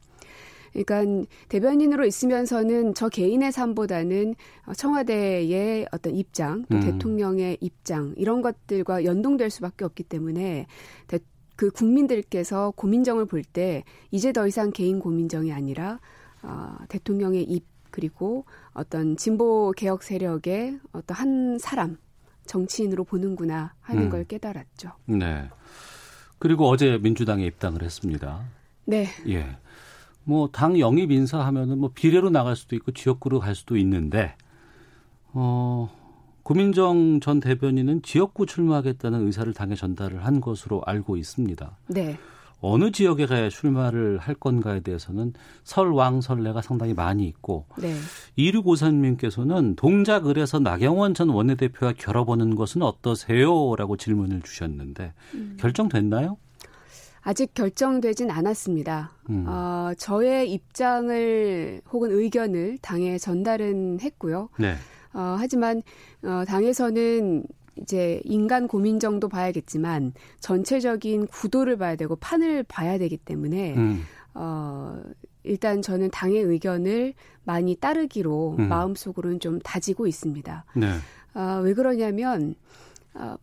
그러니까 0.73 1.27
대변인으로 1.47 2.05
있으면서는 2.05 2.93
저 2.93 3.09
개인의 3.09 3.51
삶보다는 3.51 4.35
청와대의 4.75 5.87
어떤 5.91 6.15
입장, 6.15 6.65
또 6.69 6.77
음. 6.77 6.81
대통령의 6.81 7.57
입장 7.59 8.13
이런 8.17 8.41
것들과 8.41 9.03
연동될 9.03 9.49
수밖에 9.49 9.85
없기 9.85 10.03
때문에 10.03 10.67
대, 11.07 11.19
그 11.59 11.71
국민들께서 11.71 12.71
고민정을 12.71 13.25
볼 13.25 13.43
때 13.43 13.83
이제 14.11 14.31
더 14.31 14.47
이상 14.47 14.71
개인 14.71 14.99
고민정이 14.99 15.51
아니라 15.51 15.99
어, 16.41 16.77
대통령의 16.87 17.43
입 17.43 17.65
그리고 17.91 18.45
어떤 18.73 19.17
진보 19.17 19.73
개혁 19.75 20.03
세력의 20.03 20.79
어떤 20.93 21.17
한 21.17 21.57
사람 21.59 21.97
정치인으로 22.45 23.03
보는구나 23.03 23.73
하는 23.81 24.03
음. 24.03 24.09
걸 24.09 24.23
깨달았죠. 24.23 24.91
네. 25.07 25.49
그리고 26.37 26.69
어제 26.69 26.97
민주당에 26.97 27.45
입당을 27.45 27.83
했습니다. 27.83 28.41
네. 28.85 29.07
예. 29.27 29.57
뭐 30.23 30.47
당 30.47 30.79
영입 30.79 31.11
인사 31.11 31.39
하면은 31.39 31.77
뭐 31.77 31.91
비례로 31.93 32.29
나갈 32.29 32.55
수도 32.55 32.77
있고 32.77 32.93
지역구로 32.93 33.41
갈 33.41 33.53
수도 33.53 33.75
있는데 33.75 34.33
어 35.33 35.89
고민정 36.49 37.19
전 37.19 37.39
대변인은 37.39 38.01
지역구 38.01 38.47
출마하겠다는 38.47 39.23
의사를 39.27 39.53
당에 39.53 39.75
전달을 39.75 40.25
한 40.25 40.41
것으로 40.41 40.81
알고 40.83 41.15
있습니다. 41.15 41.77
네. 41.89 42.17
어느 42.59 42.91
지역에 42.91 43.27
가야 43.27 43.49
출마를 43.49 44.17
할 44.17 44.33
건가에 44.33 44.79
대해서는 44.79 45.33
설왕설래가 45.63 46.63
상당히 46.63 46.95
많이 46.95 47.27
있고 47.27 47.67
네. 47.77 47.93
이류고선님께서는 48.35 49.75
동작을해서 49.75 50.57
나경원 50.57 51.13
전 51.13 51.29
원내대표와 51.29 51.93
결합하는 51.95 52.55
것은 52.55 52.81
어떠세요? 52.81 53.75
라고 53.75 53.95
질문을 53.95 54.41
주셨는데 54.41 55.13
음. 55.35 55.55
결정됐나요? 55.59 56.37
아직 57.21 57.53
결정되진 57.53 58.31
않았습니다. 58.31 59.11
음. 59.29 59.45
어, 59.47 59.91
저의 59.99 60.51
입장을 60.51 61.81
혹은 61.91 62.09
의견을 62.09 62.79
당에 62.81 63.19
전달은 63.19 63.99
했고요. 64.01 64.49
네. 64.57 64.77
어, 65.13 65.35
하지만 65.37 65.81
어, 66.23 66.43
당에서는 66.47 67.43
이제 67.81 68.21
인간 68.25 68.67
고민 68.67 68.99
정도 68.99 69.29
봐야겠지만 69.29 70.13
전체적인 70.39 71.27
구도를 71.27 71.77
봐야 71.77 71.95
되고 71.95 72.15
판을 72.15 72.63
봐야 72.63 72.97
되기 72.97 73.17
때문에 73.17 73.75
음. 73.75 74.01
어 74.33 75.01
일단 75.43 75.81
저는 75.81 76.11
당의 76.11 76.41
의견을 76.41 77.13
많이 77.43 77.75
따르기로 77.75 78.57
음. 78.59 78.67
마음속으로는 78.67 79.39
좀 79.39 79.59
다지고 79.59 80.07
있습니다. 80.07 80.65
네. 80.75 80.87
아, 81.33 81.61
왜 81.63 81.73
그러냐면 81.73 82.55
아, 83.13 83.37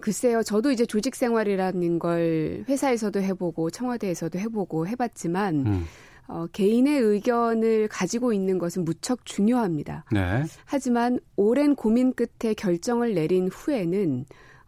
글쎄요, 0.00 0.42
저도 0.42 0.70
이제 0.70 0.86
조직 0.86 1.14
생활이라는 1.14 1.98
걸 1.98 2.64
회사에서도 2.68 3.20
해보고 3.20 3.70
청와대에서도 3.70 4.38
해보고 4.38 4.88
해봤지만 4.88 5.66
음. 5.66 5.84
어, 6.32 6.46
개인의 6.52 6.98
의견을 6.98 7.88
가지고 7.88 8.32
있는 8.32 8.58
것은 8.58 8.84
무척 8.84 9.26
중요합니다. 9.26 10.04
네. 10.10 10.44
하지만 10.64 11.20
오랜 11.36 11.74
고민 11.74 12.14
끝에 12.14 12.54
결정을 12.54 13.14
내린 13.14 13.48
후에는 13.48 14.24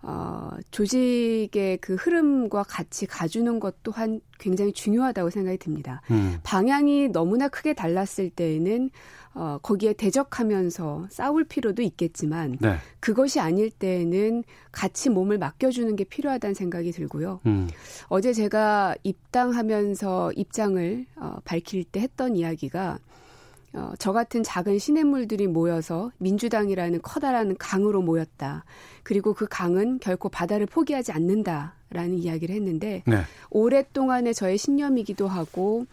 어, 0.07 0.51
조직의 0.71 1.79
그 1.79 1.95
흐름과 1.95 2.65
같이 2.65 3.07
가주는 3.07 3.59
것 3.59 3.83
또한 3.83 4.21
굉장히 4.39 4.73
중요하다고 4.73 5.31
생각이 5.31 5.57
듭니다. 5.57 6.03
음. 6.11 6.39
방향이 6.43 7.09
너무나 7.09 7.49
크게 7.49 7.73
달랐을 7.73 8.29
때에는 8.29 8.91
어, 9.33 9.59
거기에 9.63 9.95
대적하면서 9.95 11.09
싸울 11.11 11.45
필요도 11.45 11.83
있겠지만 11.83 12.59
네. 12.61 12.77
그것이 13.01 13.41
아닐 13.41 13.71
때에는 13.71 14.45
같이 14.71 15.09
몸을 15.09 15.39
맡겨주는 15.39 15.97
게 15.97 16.05
필요하다는 16.05 16.55
생각이 16.55 16.93
들고요. 16.93 17.41
음. 17.47 17.69
어제 18.09 18.35
제가 18.35 18.95
입당하면서 19.03 20.33
입장을 20.37 21.07
어, 21.17 21.39
밝힐 21.45 21.83
때 21.83 22.01
했던 22.01 22.37
이야기가 22.37 22.99
어, 23.75 23.93
저 23.99 24.13
같은 24.13 24.43
작은 24.43 24.79
시냇물들이 24.79 25.47
모여서 25.47 26.13
민주당이라는 26.19 27.03
커다란 27.03 27.57
강으로 27.59 28.03
모였다. 28.03 28.65
그리고 29.03 29.35
그 29.35 29.47
강은 29.49 29.99
결코 29.99 30.29
바다를 30.29 30.67
포기하지 30.67 31.13
않는다라는 31.13 32.19
이야기를 32.19 32.55
했는데 32.55 33.03
네. 33.07 33.23
오랫동안의 33.51 34.35
저의 34.35 34.59
신념이기도 34.59 35.27
하고 35.27 35.87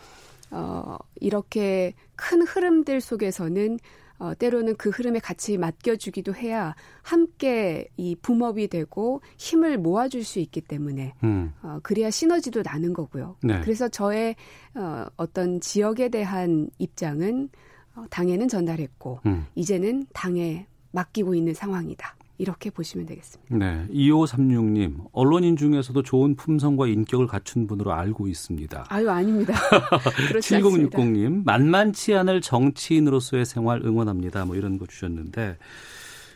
어, 0.51 0.97
이렇게 1.19 1.93
큰 2.15 2.43
흐름들 2.43 3.01
속에서는 3.01 3.79
어, 4.19 4.35
때로는 4.35 4.75
그 4.75 4.89
흐름에 4.91 5.17
같이 5.17 5.57
맡겨주기도 5.57 6.35
해야 6.35 6.75
함께 7.01 7.88
이 7.97 8.15
붐업이 8.15 8.67
되고 8.67 9.23
힘을 9.38 9.79
모아줄 9.79 10.23
수 10.23 10.38
있기 10.38 10.61
때문에 10.61 11.15
음. 11.23 11.51
어, 11.63 11.79
그래야 11.81 12.11
시너지도 12.11 12.61
나는 12.63 12.93
거고요. 12.93 13.38
네. 13.41 13.59
그래서 13.61 13.88
저의 13.89 14.35
어, 14.75 15.07
어떤 15.17 15.59
지역에 15.59 16.09
대한 16.09 16.69
입장은 16.77 17.50
어, 17.50 17.69
당에는 18.10 18.48
전달했고 18.48 19.19
음. 19.25 19.45
이제는 19.55 20.05
당에 20.13 20.65
맡기고 20.91 21.36
있는 21.36 21.53
상황이다. 21.53 22.15
이렇게 22.41 22.71
보시면 22.71 23.05
되겠습니다. 23.05 23.55
네. 23.55 23.86
2536님, 23.93 25.05
언론인 25.12 25.55
중에서도 25.55 26.01
좋은 26.01 26.36
품성과 26.36 26.88
인격을 26.88 27.27
갖춘 27.27 27.67
분으로 27.67 27.93
알고 27.93 28.27
있습니다. 28.27 28.86
아유, 28.89 29.12
아닙니다. 29.12 29.53
7060님, 30.41 31.43
만만치 31.45 32.15
않을 32.15 32.41
정치인으로서의 32.41 33.45
생활 33.45 33.86
응원합니다. 33.86 34.45
뭐 34.45 34.55
이런 34.55 34.79
거 34.79 34.88
주셨는데, 34.88 35.57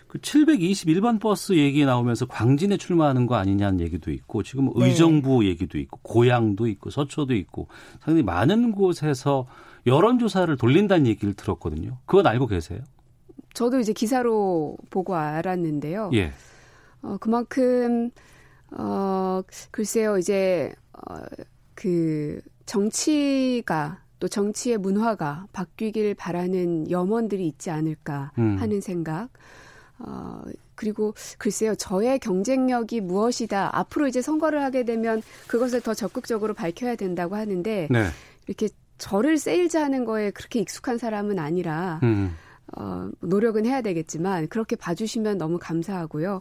그 0.07 0.19
721번 0.19 1.19
버스 1.19 1.57
얘기 1.57 1.83
나오면서 1.83 2.27
광진에 2.27 2.77
출마하는 2.77 3.25
거 3.25 3.33
아니냐는 3.33 3.79
얘기도 3.79 4.11
있고, 4.11 4.43
지금 4.43 4.65
네. 4.77 4.85
의정부 4.85 5.43
얘기도 5.47 5.79
있고, 5.79 5.99
고향도 6.03 6.67
있고, 6.67 6.91
서초도 6.91 7.33
있고, 7.33 7.67
상당히 7.99 8.21
많은 8.21 8.73
곳에서 8.73 9.47
여론조사를 9.85 10.55
돌린다는 10.57 11.07
얘기를 11.07 11.33
들었거든요. 11.33 11.97
그건 12.05 12.27
알고 12.27 12.47
계세요? 12.47 12.79
저도 13.53 13.79
이제 13.79 13.93
기사로 13.93 14.77
보고 14.89 15.15
알았는데요. 15.15 16.11
예. 16.13 16.33
어, 17.01 17.17
그만큼 17.19 18.11
어, 18.71 19.41
글쎄요, 19.71 20.17
이제 20.17 20.73
어, 20.93 21.15
그 21.73 22.41
정치가 22.65 24.01
또 24.19 24.27
정치의 24.27 24.77
문화가 24.77 25.47
바뀌길 25.53 26.15
바라는 26.15 26.89
염원들이 26.89 27.45
있지 27.47 27.69
않을까 27.69 28.31
음. 28.37 28.57
하는 28.59 28.81
생각. 28.81 29.29
어, 29.99 30.41
그리고 30.73 31.13
글쎄요, 31.37 31.75
저의 31.75 32.19
경쟁력이 32.19 33.01
무엇이다. 33.01 33.77
앞으로 33.77 34.07
이제 34.07 34.21
선거를 34.21 34.61
하게 34.61 34.83
되면 34.83 35.21
그것을 35.47 35.81
더 35.81 35.93
적극적으로 35.93 36.53
밝혀야 36.53 36.95
된다고 36.95 37.35
하는데 37.35 37.87
네. 37.89 38.07
이렇게 38.47 38.67
저를 38.97 39.37
세일즈하는 39.37 40.05
거에 40.05 40.31
그렇게 40.31 40.59
익숙한 40.59 40.97
사람은 40.97 41.39
아니라 41.39 41.99
음. 42.03 42.35
어, 42.77 43.09
노력은 43.21 43.65
해야 43.65 43.81
되겠지만 43.81 44.47
그렇게 44.47 44.75
봐주시면 44.75 45.37
너무 45.37 45.59
감사하고요. 45.59 46.35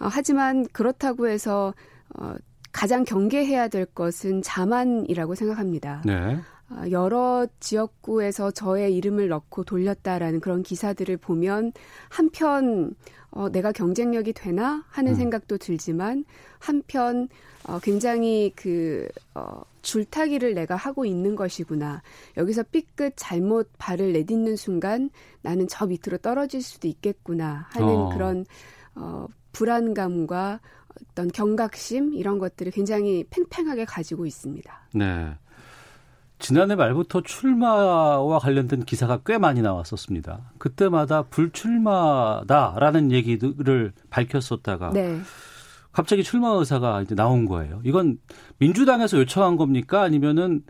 어, 0.00 0.08
하지만 0.10 0.66
그렇다고 0.72 1.28
해서 1.28 1.74
어, 2.18 2.34
가장 2.72 3.04
경계해야 3.04 3.68
될 3.68 3.86
것은 3.86 4.42
자만이라고 4.42 5.34
생각합니다. 5.34 6.02
네. 6.04 6.38
어, 6.70 6.84
여러 6.90 7.46
지역구에서 7.58 8.52
저의 8.52 8.94
이름을 8.96 9.28
넣고 9.28 9.64
돌렸다라는 9.64 10.40
그런 10.40 10.62
기사들을 10.62 11.16
보면 11.16 11.72
한편 12.08 12.94
어, 13.30 13.48
내가 13.48 13.72
경쟁력이 13.72 14.32
되나 14.32 14.84
하는 14.88 15.12
음. 15.12 15.16
생각도 15.16 15.58
들지만 15.58 16.24
한편 16.58 17.28
어, 17.64 17.78
굉장히 17.80 18.52
그 18.56 19.08
어, 19.34 19.62
줄타기를 19.82 20.54
내가 20.54 20.76
하고 20.76 21.04
있는 21.04 21.36
것이구나. 21.36 22.02
여기서 22.36 22.64
삐끗 22.64 23.14
잘못 23.16 23.68
발을 23.78 24.12
내딛는 24.12 24.56
순간 24.56 25.10
나는 25.42 25.68
저 25.68 25.86
밑으로 25.86 26.18
떨어질 26.18 26.62
수도 26.62 26.88
있겠구나 26.88 27.68
하는 27.70 27.88
어. 27.88 28.08
그런 28.10 28.44
어, 28.94 29.26
불안감과 29.52 30.60
어떤 31.00 31.28
경각심 31.28 32.14
이런 32.14 32.38
것들을 32.38 32.72
굉장히 32.72 33.24
팽팽하게 33.30 33.84
가지고 33.84 34.26
있습니다. 34.26 34.88
네. 34.94 35.34
지난해 36.40 36.74
말부터 36.74 37.20
출마와 37.22 38.38
관련된 38.38 38.84
기사가 38.84 39.20
꽤 39.24 39.38
많이 39.38 39.62
나왔었습니다. 39.62 40.52
그때마다 40.58 41.22
불출마다라는 41.22 43.12
얘기를 43.12 43.92
밝혔었다가 44.10 44.90
네. 44.92 45.20
갑자기 45.92 46.22
출마 46.22 46.50
의사가 46.50 47.02
이제 47.02 47.14
나온 47.14 47.44
거예요. 47.46 47.80
이건 47.84 48.18
민주당에서 48.58 49.18
요청한 49.18 49.56
겁니까? 49.56 50.02
아니면은 50.02 50.64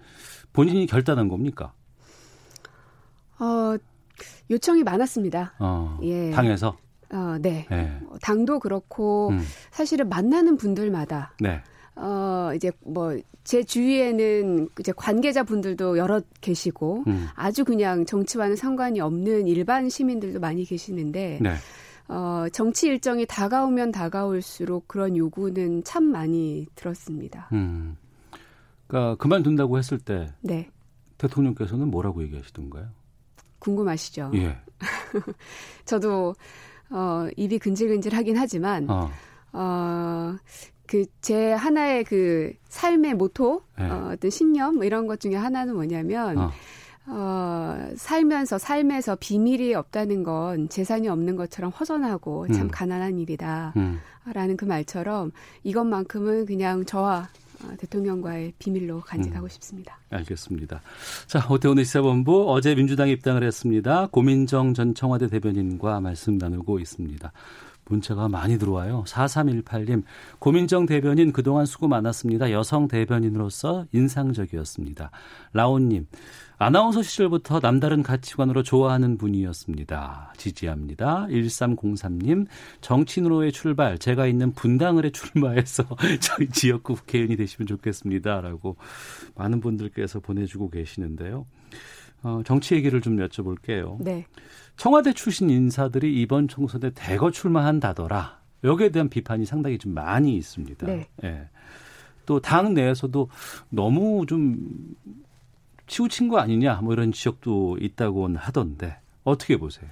본인이 0.53 0.87
결단한 0.87 1.29
겁니까? 1.29 1.73
어, 3.39 3.77
요청이 4.51 4.83
많았습니다. 4.83 5.55
어, 5.59 5.99
예. 6.03 6.31
당에서? 6.31 6.77
어, 7.13 7.37
네. 7.41 7.67
네. 7.71 8.01
당도 8.23 8.61
그렇고 8.61 9.31
음. 9.31 9.45
사실은 9.71 10.09
만나는 10.09 10.57
분들마다 10.57 11.33
네. 11.41 11.63
어, 12.01 12.53
이제 12.55 12.73
뭐, 12.85 13.17
제 13.45 13.63
주위에는 13.63 14.69
이제 14.79 14.93
관계자 14.97 15.43
분들도 15.45 15.99
여러 15.99 16.21
계시고, 16.41 17.05
음. 17.07 17.29
아주 17.35 17.65
그냥 17.65 18.07
정치와는 18.07 18.57
상관이 18.57 19.01
없는 19.01 19.47
일반 19.47 19.89
시민들도 19.89 20.41
많이 20.41 20.65
계시는데, 20.65 21.39
네. 21.43 21.55
어, 22.09 22.47
정치 22.53 22.89
일정이 22.89 23.25
다가오면 23.27 23.93
다가올수록 23.93 24.89
그런 24.89 25.17
요구는 25.17 25.85
참 25.85 26.05
많이 26.05 26.67
들었습니다. 26.75 27.49
음. 27.53 27.97
그러니까 28.87 29.15
그만둔다고 29.17 29.79
했을 29.79 29.99
때 29.99 30.33
네. 30.41 30.69
대통령께서는 31.19 31.89
뭐라고 31.89 32.23
얘기하시던가요? 32.25 32.89
궁금하시죠? 33.61 34.33
예. 34.35 34.57
저도 35.85 36.35
어, 36.91 37.29
입이 37.37 37.59
근질근질 37.61 38.15
하긴 38.15 38.37
하지만 38.37 38.91
어. 38.91 39.09
어, 39.53 40.37
그 40.91 41.05
제 41.21 41.53
하나의 41.53 42.03
그 42.03 42.53
삶의 42.69 43.15
모토, 43.15 43.63
네. 43.79 43.89
어, 43.89 44.11
어떤 44.13 44.31
신념 44.31 44.75
뭐 44.75 44.85
이런 44.85 45.07
것 45.07 45.21
중에 45.21 45.37
하나는 45.37 45.75
뭐냐면 45.75 46.37
어. 46.37 46.51
어, 47.07 47.91
살면서 47.97 48.59
삶에서 48.59 49.17
비밀이 49.21 49.75
없다는 49.75 50.25
건 50.25 50.69
재산이 50.69 51.09
없는 51.09 51.37
것처럼 51.37 51.71
허전하고 51.71 52.49
참 52.49 52.63
음. 52.63 52.71
가난한 52.73 53.19
일이다. 53.19 53.75
음. 53.77 54.01
라는 54.33 54.57
그 54.57 54.65
말처럼 54.65 55.31
이것만큼은 55.63 56.47
그냥 56.47 56.85
저와 56.85 57.29
어, 57.63 57.77
대통령과의 57.79 58.55
비밀로 58.59 59.01
간직하고 59.01 59.47
음. 59.47 59.49
싶습니다. 59.49 59.99
알겠습니다. 60.11 60.81
자, 61.29 61.47
오태훈의 61.49 61.85
시사본부 61.85 62.51
어제 62.51 62.75
민주당 62.75 63.09
입당을 63.09 63.45
했습니다. 63.45 64.09
고민정 64.11 64.75
전 64.75 64.95
청와대 64.95 65.29
대변인과 65.29 66.01
말씀 66.01 66.39
나누고 66.39 66.81
있습니다. 66.81 67.33
문자가 67.91 68.29
많이 68.29 68.59
들어와요. 68.59 69.05
4318님, 69.07 70.05
고민정 70.39 70.87
대변인 70.87 71.33
그동안 71.33 71.67
수고 71.67 71.89
많았습니다. 71.89 72.53
여성 72.53 72.89
대변인으로서 72.89 73.87
인상적이었습니다. 73.93 75.11
라온님, 75.53 76.07
아나운서 76.59 77.03
시절부터 77.03 77.61
남다른 77.61 78.03
가치관으로 78.03 78.63
좋아하는 78.63 79.19
분이었습니다. 79.19 80.35
지지합니다. 80.37 81.27
1303님, 81.31 82.47
정치인으로의 82.81 83.51
출발, 83.53 83.99
제가 83.99 84.27
있는 84.27 84.53
분당을에 84.53 85.11
출마해서 85.11 85.85
저희 86.21 86.49
지역구 86.49 86.95
국회의원이 86.97 87.37
되시면 87.37 87.67
좋겠습니다. 87.67 88.43
라고 88.43 88.77
많은 89.37 89.61
분들께서 89.61 90.21
보내주고 90.21 90.71
계시는데요. 90.71 91.47
어, 92.23 92.43
정치 92.45 92.75
얘기를 92.75 93.01
좀 93.01 93.17
여쭤볼게요. 93.17 93.97
네. 94.01 94.27
청와대 94.77 95.13
출신 95.13 95.51
인사들이 95.51 96.21
이번 96.21 96.49
총선에 96.49 96.91
대거 96.95 97.31
출마한다더라. 97.31 98.41
여기에 98.65 98.91
대한 98.91 99.09
비판이 99.09 99.47
상당히 99.47 99.79
좀 99.79 99.95
많이 99.95 100.37
있습니다. 100.37 100.87
네. 100.87 101.09
예. 101.25 101.49
또당 102.27 102.75
내에서도 102.75 103.29
너무 103.71 104.25
좀 104.27 104.59
치우친 105.87 106.29
거 106.29 106.39
아니냐 106.39 106.77
뭐 106.83 106.93
이런 106.93 107.11
지적도 107.11 107.77
있다고 107.81 108.29
하던데 108.37 108.97
어떻게 109.25 109.57
보세요? 109.57 109.91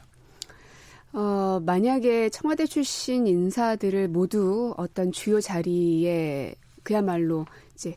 어, 1.12 1.60
만약에 1.64 2.28
청와대 2.30 2.66
출신 2.66 3.26
인사들을 3.26 4.08
모두 4.08 4.74
어떤 4.76 5.10
주요 5.10 5.40
자리에 5.40 6.54
그야말로 6.82 7.46
이제 7.74 7.96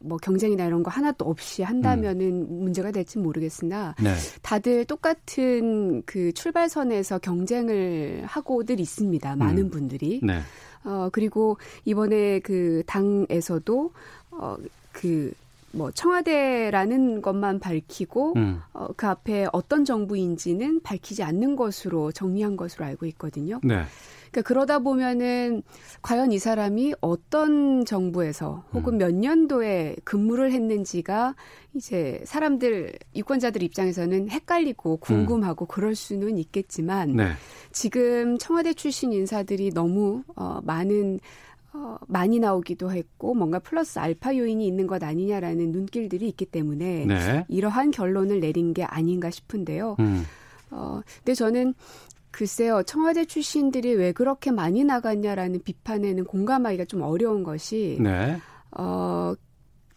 뭐 0.00 0.18
경쟁이나 0.18 0.64
이런 0.64 0.82
거 0.82 0.90
하나도 0.90 1.24
없이 1.24 1.62
한다면은 1.62 2.46
음. 2.48 2.62
문제가 2.62 2.90
될지 2.90 3.18
모르겠으나 3.18 3.94
네. 4.02 4.14
다들 4.42 4.84
똑같은 4.84 6.02
그 6.06 6.32
출발선에서 6.32 7.18
경쟁을 7.18 8.22
하고들 8.26 8.80
있습니다. 8.80 9.36
많은 9.36 9.64
음. 9.64 9.70
분들이. 9.70 10.20
네. 10.22 10.40
어 10.84 11.08
그리고 11.12 11.58
이번에 11.84 12.40
그 12.40 12.82
당에서도 12.86 13.92
어그 14.30 15.32
뭐 15.72 15.90
청와대라는 15.90 17.20
것만 17.20 17.60
밝히고 17.60 18.34
음. 18.36 18.60
어, 18.72 18.88
그 18.96 19.06
앞에 19.06 19.48
어떤 19.52 19.84
정부인지는 19.84 20.80
밝히지 20.82 21.22
않는 21.22 21.56
것으로 21.56 22.12
정리한 22.12 22.56
것으로 22.56 22.84
알고 22.86 23.06
있거든요. 23.06 23.60
네. 23.62 23.84
그러니까 24.30 24.42
그러다 24.42 24.78
보면은 24.80 25.62
과연 26.02 26.32
이 26.32 26.38
사람이 26.38 26.94
어떤 27.00 27.84
정부에서 27.84 28.64
혹은 28.72 28.94
음. 28.94 28.98
몇 28.98 29.14
년도에 29.14 29.96
근무를 30.04 30.52
했는지가 30.52 31.34
이제 31.74 32.20
사람들 32.24 32.92
유권자들 33.16 33.62
입장에서는 33.62 34.30
헷갈리고 34.30 34.98
궁금하고 34.98 35.64
음. 35.64 35.68
그럴 35.68 35.94
수는 35.94 36.38
있겠지만 36.38 37.16
네. 37.16 37.32
지금 37.72 38.38
청와대 38.38 38.74
출신 38.74 39.12
인사들이 39.12 39.70
너무 39.70 40.22
어 40.36 40.60
많은 40.62 41.20
어, 41.72 41.96
많이 42.06 42.38
나오기도 42.38 42.90
했고 42.90 43.34
뭔가 43.34 43.58
플러스 43.58 43.98
알파 43.98 44.34
요인이 44.34 44.66
있는 44.66 44.86
것 44.86 45.02
아니냐라는 45.02 45.70
눈길들이 45.70 46.26
있기 46.28 46.46
때문에 46.46 47.04
네. 47.06 47.44
이러한 47.48 47.90
결론을 47.90 48.40
내린 48.40 48.72
게 48.72 48.84
아닌가 48.84 49.30
싶은데요. 49.30 49.96
음. 50.00 50.24
어, 50.70 51.00
근데 51.18 51.34
저는 51.34 51.74
글쎄요, 52.30 52.82
청와대 52.84 53.24
출신들이 53.24 53.94
왜 53.94 54.12
그렇게 54.12 54.50
많이 54.50 54.84
나갔냐라는 54.84 55.62
비판에는 55.62 56.24
공감하기가 56.24 56.84
좀 56.84 57.02
어려운 57.02 57.42
것이, 57.42 57.98
네. 58.00 58.38
어, 58.72 59.34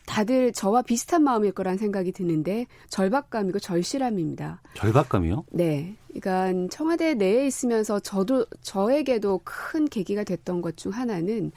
다들 0.08 0.52
저와 0.52 0.82
비슷한 0.82 1.24
마음일 1.24 1.52
거란 1.52 1.78
생각이 1.78 2.12
드는데 2.12 2.66
절박감이고 2.90 3.60
절실함입니다. 3.60 4.62
절박감이요? 4.74 5.46
네. 5.52 5.96
그러니까 6.14 6.68
청와대 6.70 7.14
내에 7.14 7.46
있으면서 7.48 8.00
저도 8.00 8.46
저에게도 8.62 9.42
큰 9.44 9.86
계기가 9.86 10.24
됐던 10.24 10.62
것 10.62 10.76
중 10.76 10.92
하나는 10.92 11.52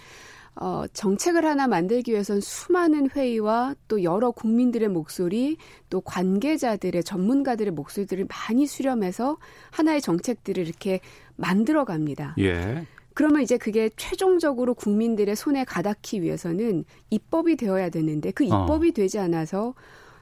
어, 0.57 0.85
정책을 0.93 1.45
하나 1.45 1.67
만들기 1.67 2.13
위해선 2.13 2.41
수많은 2.41 3.11
회의와 3.11 3.75
또 3.89 4.03
여러 4.03 4.31
국민들의 4.31 4.89
목소리, 4.89 5.57
또 5.91 6.01
관계자들의 6.01 7.03
전문가들의 7.03 7.73
목소리들을 7.73 8.27
많이 8.29 8.67
수렴해서 8.67 9.39
하나의 9.71 10.01
정책들을 10.01 10.67
이렇게 10.67 11.01
만들어 11.37 11.85
갑니다. 11.85 12.35
예. 12.39 12.87
그러면 13.15 13.43
이제 13.43 13.57
그게 13.57 13.91
최종적으로 13.97 14.75
국민들의 14.75 15.35
손에 15.37 15.65
가닿기 15.65 16.23
위해서는 16.23 16.85
입법이 17.11 17.57
되어야 17.57 17.89
되는데 17.91 18.33
그 18.33 18.45
입법이 18.45 18.89
어. 18.89 18.93
되지 18.93 19.19
않아서 19.21 19.75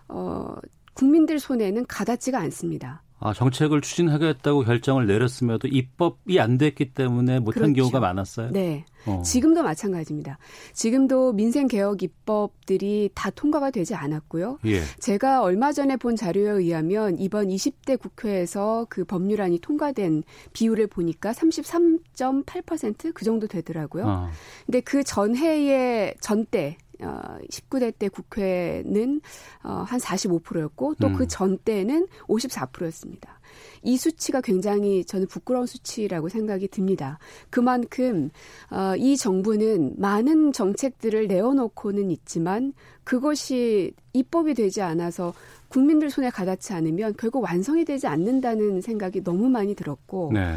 어 0.08 0.54
국민들 0.94 1.38
손에는 1.38 1.86
가닿지가 1.86 2.38
않습니다. 2.40 3.02
아, 3.24 3.32
정책을 3.32 3.80
추진하겠다고 3.80 4.62
결정을 4.62 5.06
내렸음에도 5.06 5.68
입법이 5.68 6.40
안 6.40 6.58
됐기 6.58 6.92
때문에 6.92 7.38
못한 7.38 7.72
그렇죠. 7.72 7.74
경우가 7.74 8.00
많았어요. 8.00 8.50
네. 8.50 8.84
어. 9.06 9.22
지금도 9.22 9.62
마찬가지입니다. 9.62 10.38
지금도 10.72 11.32
민생 11.32 11.66
개혁 11.66 12.02
입법들이 12.02 13.10
다 13.14 13.30
통과가 13.30 13.70
되지 13.70 13.94
않았고요. 13.94 14.58
예. 14.66 14.82
제가 14.98 15.42
얼마 15.42 15.72
전에 15.72 15.96
본 15.96 16.16
자료에 16.16 16.50
의하면 16.50 17.18
이번 17.18 17.48
20대 17.48 17.98
국회에서 17.98 18.86
그 18.88 19.04
법률안이 19.04 19.60
통과된 19.60 20.22
비율을 20.52 20.86
보니까 20.88 21.32
33.8%그 21.32 23.24
정도 23.24 23.46
되더라고요. 23.46 24.04
어. 24.06 24.28
근데 24.66 24.80
그 24.80 25.02
전해의 25.04 26.14
전때 26.20 26.76
어, 27.02 27.38
19대 27.50 27.92
때 27.98 28.08
국회는 28.08 29.20
어, 29.64 29.84
한 29.86 29.98
45%였고 29.98 30.94
또그 30.96 31.22
음. 31.24 31.28
전때는 31.28 32.06
54%였습니다. 32.28 33.40
이 33.82 33.96
수치가 33.96 34.40
굉장히 34.40 35.04
저는 35.04 35.26
부끄러운 35.26 35.66
수치라고 35.66 36.28
생각이 36.28 36.68
듭니다. 36.68 37.18
그만큼 37.50 38.30
어, 38.70 38.94
이 38.96 39.16
정부는 39.16 39.94
많은 39.98 40.52
정책들을 40.52 41.26
내어놓고는 41.26 42.10
있지만 42.10 42.72
그것이 43.04 43.92
입법이 44.12 44.54
되지 44.54 44.82
않아서 44.82 45.34
국민들 45.68 46.10
손에 46.10 46.30
가닿지 46.30 46.74
않으면 46.74 47.14
결국 47.18 47.42
완성이 47.42 47.84
되지 47.84 48.06
않는다는 48.06 48.80
생각이 48.80 49.24
너무 49.24 49.48
많이 49.48 49.74
들었고 49.74 50.30
네. 50.32 50.56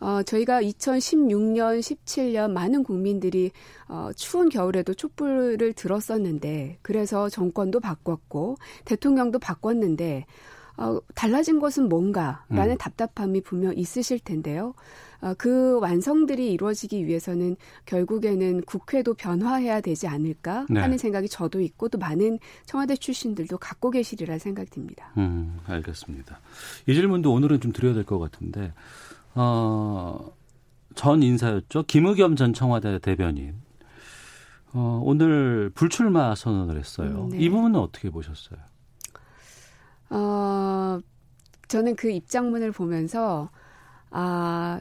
어, 0.00 0.22
저희가 0.22 0.62
2016년, 0.62 1.80
17년 1.80 2.50
많은 2.50 2.84
국민들이 2.84 3.50
어, 3.88 4.10
추운 4.14 4.48
겨울에도 4.48 4.94
촛불을 4.94 5.72
들었었는데 5.72 6.78
그래서 6.82 7.28
정권도 7.28 7.80
바꿨고 7.80 8.56
대통령도 8.84 9.38
바꿨는데 9.38 10.26
어, 10.78 10.98
달라진 11.14 11.58
것은 11.58 11.88
뭔가라는 11.88 12.72
음. 12.72 12.78
답답함이 12.78 13.40
분명 13.40 13.74
있으실 13.76 14.18
텐데요. 14.20 14.74
어, 15.22 15.32
그 15.38 15.78
완성들이 15.80 16.52
이루어지기 16.52 17.06
위해서는 17.06 17.56
결국에는 17.86 18.60
국회도 18.62 19.14
변화해야 19.14 19.80
되지 19.80 20.06
않을까 20.06 20.66
네. 20.68 20.80
하는 20.80 20.98
생각이 20.98 21.30
저도 21.30 21.62
있고 21.62 21.88
또 21.88 21.96
많은 21.96 22.38
청와대 22.66 22.94
출신들도 22.96 23.56
갖고 23.56 23.90
계시리라 23.90 24.38
생각이 24.38 24.68
듭니다. 24.70 25.12
음, 25.16 25.58
알겠습니다. 25.66 26.40
이 26.86 26.92
질문도 26.92 27.32
오늘은 27.32 27.60
좀 27.62 27.72
드려야 27.72 27.94
될 27.94 28.04
것 28.04 28.18
같은데 28.18 28.74
어, 29.36 30.32
전 30.94 31.22
인사였죠. 31.22 31.84
김의겸 31.84 32.36
전 32.36 32.52
청와대 32.52 32.98
대변인. 32.98 33.54
어, 34.72 35.00
오늘 35.04 35.70
불출마 35.74 36.34
선언을 36.34 36.78
했어요. 36.78 37.24
음, 37.26 37.28
네. 37.30 37.38
이 37.38 37.48
부분은 37.50 37.78
어떻게 37.78 38.10
보셨어요? 38.10 38.58
어, 40.10 40.98
저는 41.68 41.96
그 41.96 42.10
입장문을 42.10 42.72
보면서, 42.72 43.50
아, 44.10 44.80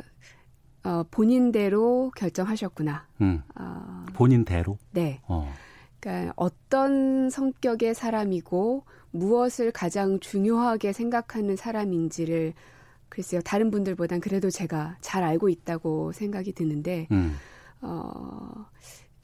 어, 0.84 1.04
본인대로 1.12 2.12
결정하셨구나. 2.16 3.08
음, 3.22 3.42
어, 3.56 4.06
본인대로? 4.14 4.78
네. 4.92 5.20
어. 5.28 5.52
그러니까 6.00 6.34
어떤 6.36 7.30
성격의 7.30 7.96
사람이고 7.96 8.84
무엇을 9.12 9.72
가장 9.72 10.20
중요하게 10.20 10.94
생각하는 10.94 11.56
사람인지를 11.56 12.54
글쎄요, 13.16 13.40
다른 13.46 13.72
분들보단 13.72 14.20
그래도 14.20 14.50
제가 14.50 14.98
잘 15.00 15.24
알고 15.24 15.48
있다고 15.48 16.12
생각이 16.12 16.52
드는데, 16.52 17.08
음. 17.12 17.38
어, 17.80 18.66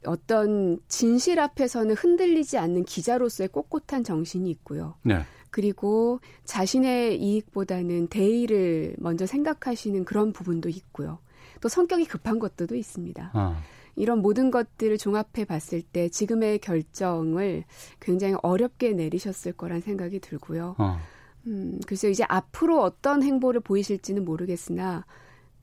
어떤 0.06 0.78
진실 0.88 1.38
앞에서는 1.38 1.94
흔들리지 1.94 2.56
않는 2.56 2.84
기자로서의 2.84 3.48
꼿꼿한 3.48 4.02
정신이 4.02 4.50
있고요. 4.50 4.94
네. 5.02 5.20
그리고 5.50 6.20
자신의 6.44 7.20
이익보다는 7.20 8.06
대의를 8.06 8.96
먼저 8.96 9.26
생각하시는 9.26 10.06
그런 10.06 10.32
부분도 10.32 10.70
있고요. 10.70 11.18
또 11.60 11.68
성격이 11.68 12.06
급한 12.06 12.38
것들도 12.38 12.74
있습니다. 12.74 13.30
아. 13.34 13.62
이런 13.94 14.22
모든 14.22 14.50
것들을 14.50 14.96
종합해 14.96 15.44
봤을 15.46 15.82
때 15.82 16.08
지금의 16.08 16.60
결정을 16.60 17.64
굉장히 18.00 18.36
어렵게 18.42 18.94
내리셨을 18.94 19.52
거란 19.52 19.82
생각이 19.82 20.18
들고요. 20.20 20.76
아. 20.78 20.98
음, 21.46 21.80
글쎄요, 21.86 22.10
이제 22.10 22.24
앞으로 22.28 22.82
어떤 22.82 23.22
행보를 23.22 23.60
보이실지는 23.60 24.24
모르겠으나, 24.24 25.04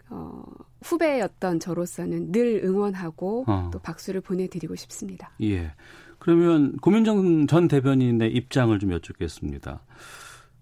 어, 0.10 0.44
후배였던 0.82 1.60
저로서는 1.60 2.32
늘 2.32 2.62
응원하고 2.64 3.46
어. 3.48 3.70
또 3.72 3.80
박수를 3.80 4.22
보내드리고 4.22 4.76
싶습니다. 4.76 5.32
예. 5.42 5.74
그러면 6.18 6.76
고민정 6.78 7.48
전 7.48 7.68
대변인의 7.68 8.34
입장을 8.34 8.78
좀 8.80 8.92
여쭙겠습니다. 8.92 9.82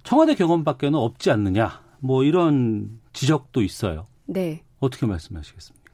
청와대 0.04 0.36
경험밖에는 0.36 1.00
없지 1.00 1.32
않느냐, 1.32 1.82
뭐 2.00 2.24
이런 2.24 3.00
지적도 3.14 3.62
있어요. 3.62 4.06
네. 4.26 4.64
어떻게 4.80 5.06
말씀하시겠습니까? 5.06 5.88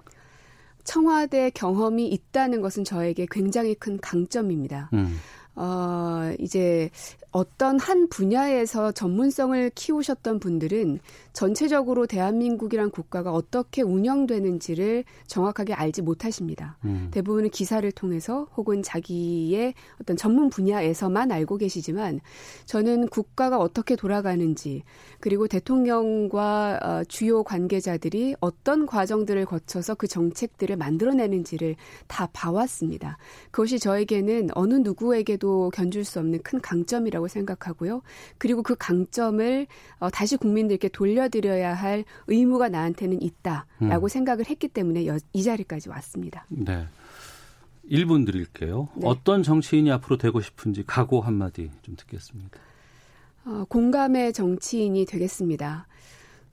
청와대 0.84 1.50
경험이 1.50 2.10
있다는 2.10 2.62
것은 2.62 2.84
저에게 2.84 3.26
굉장히 3.32 3.74
큰 3.76 3.98
강점입니다. 4.00 4.90
음. 4.94 5.16
어, 5.56 6.34
이제 6.40 6.90
어떤 7.32 7.80
한 7.80 8.08
분야에서 8.10 8.92
전문성을 8.92 9.72
키우셨던 9.76 10.40
분들은 10.40 11.00
전체적으로 11.34 12.06
대한민국이란 12.06 12.92
국가가 12.92 13.34
어떻게 13.34 13.82
운영되는지를 13.82 15.04
정확하게 15.26 15.74
알지 15.74 16.04
못하십니다. 16.04 16.78
음. 16.86 17.10
대부분은 17.12 17.50
기사를 17.50 17.92
통해서 17.92 18.48
혹은 18.56 18.84
자기의 18.84 19.74
어떤 20.00 20.16
전문 20.16 20.52
분야에서만 20.52 21.32
알고 21.32 21.58
계시지만 21.58 22.22
저는 22.66 23.08
국가가 23.08 23.58
어떻게 23.58 23.96
돌아가는지 23.96 24.84
그리고 25.20 25.48
대통령과 25.48 26.80
어, 26.84 27.04
주요 27.06 27.44
관계자들이 27.44 28.36
어떤 28.40 28.86
과정들을 28.86 29.46
거쳐서 29.46 29.96
그 29.96 30.08
정책들을 30.08 30.76
만들어내는지를 30.78 31.76
다 32.08 32.30
봐왔습니다. 32.32 33.18
그것이 33.50 33.80
저에게는 33.80 34.50
어느 34.54 34.76
누구에게도 34.76 35.72
견줄 35.74 36.06
수 36.06 36.20
없는 36.20 36.44
큰 36.44 36.62
강점이라고 36.62 37.28
생각하고요. 37.28 38.04
그리고 38.38 38.62
그 38.62 38.76
강점을 38.78 39.66
어, 40.00 40.10
다시 40.12 40.38
국민들께 40.38 40.90
돌려 40.90 41.23
드려야 41.30 41.74
할 41.74 42.06
의무가 42.28 42.70
나한테는 42.70 43.22
있다라고 43.22 44.06
음. 44.06 44.08
생각을 44.08 44.46
했기 44.50 44.68
때문에 44.68 45.08
여, 45.08 45.18
이 45.34 45.44
자리까지 45.44 45.90
왔습니다. 45.90 46.46
네. 46.50 46.86
1분 47.90 48.26
드릴게요. 48.26 48.90
네. 48.96 49.08
어떤 49.08 49.44
정치인이 49.44 49.92
앞으로 49.92 50.18
되고 50.18 50.42
싶은지 50.42 50.84
각오 50.86 51.22
한마디 51.22 51.70
좀 51.82 51.96
듣겠습니다. 51.96 52.60
어, 53.46 53.66
공감의 53.68 54.34
정치인이 54.34 55.06
되겠습니다. 55.06 55.88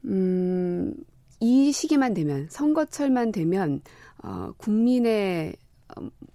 음, 0.06 0.94
이 1.38 1.72
시기만 1.72 2.14
되면 2.14 2.48
선거철만 2.50 3.32
되면 3.32 3.80
어, 4.22 4.52
국민의 4.56 5.50
어, 5.50 5.69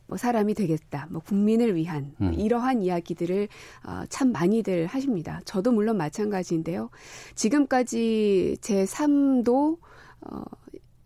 뭐 0.07 0.17
사람이 0.17 0.53
되겠다, 0.53 1.07
뭐 1.09 1.21
국민을 1.21 1.75
위한 1.75 2.13
뭐 2.17 2.29
음. 2.29 2.33
이러한 2.33 2.81
이야기들을 2.81 3.47
어, 3.85 4.03
참 4.09 4.31
많이들 4.31 4.85
하십니다. 4.87 5.41
저도 5.45 5.71
물론 5.71 5.97
마찬가지인데요. 5.97 6.89
지금까지 7.35 8.57
제 8.61 8.85
삶도 8.85 9.77
어, 10.21 10.43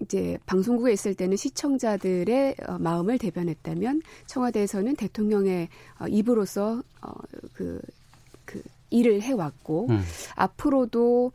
이제 0.01 0.37
방송국에 0.45 0.93
있을 0.93 1.13
때는 1.13 1.37
시청자들의 1.37 2.55
어, 2.67 2.77
마음을 2.79 3.17
대변했다면 3.17 4.01
청와대에서는 4.27 4.95
대통령의 4.95 5.69
어, 5.99 6.07
입으로서 6.07 6.81
어, 7.01 7.11
그 7.53 7.81
일을 8.89 9.21
해왔고 9.21 9.87
음. 9.89 10.01
앞으로도 10.35 11.31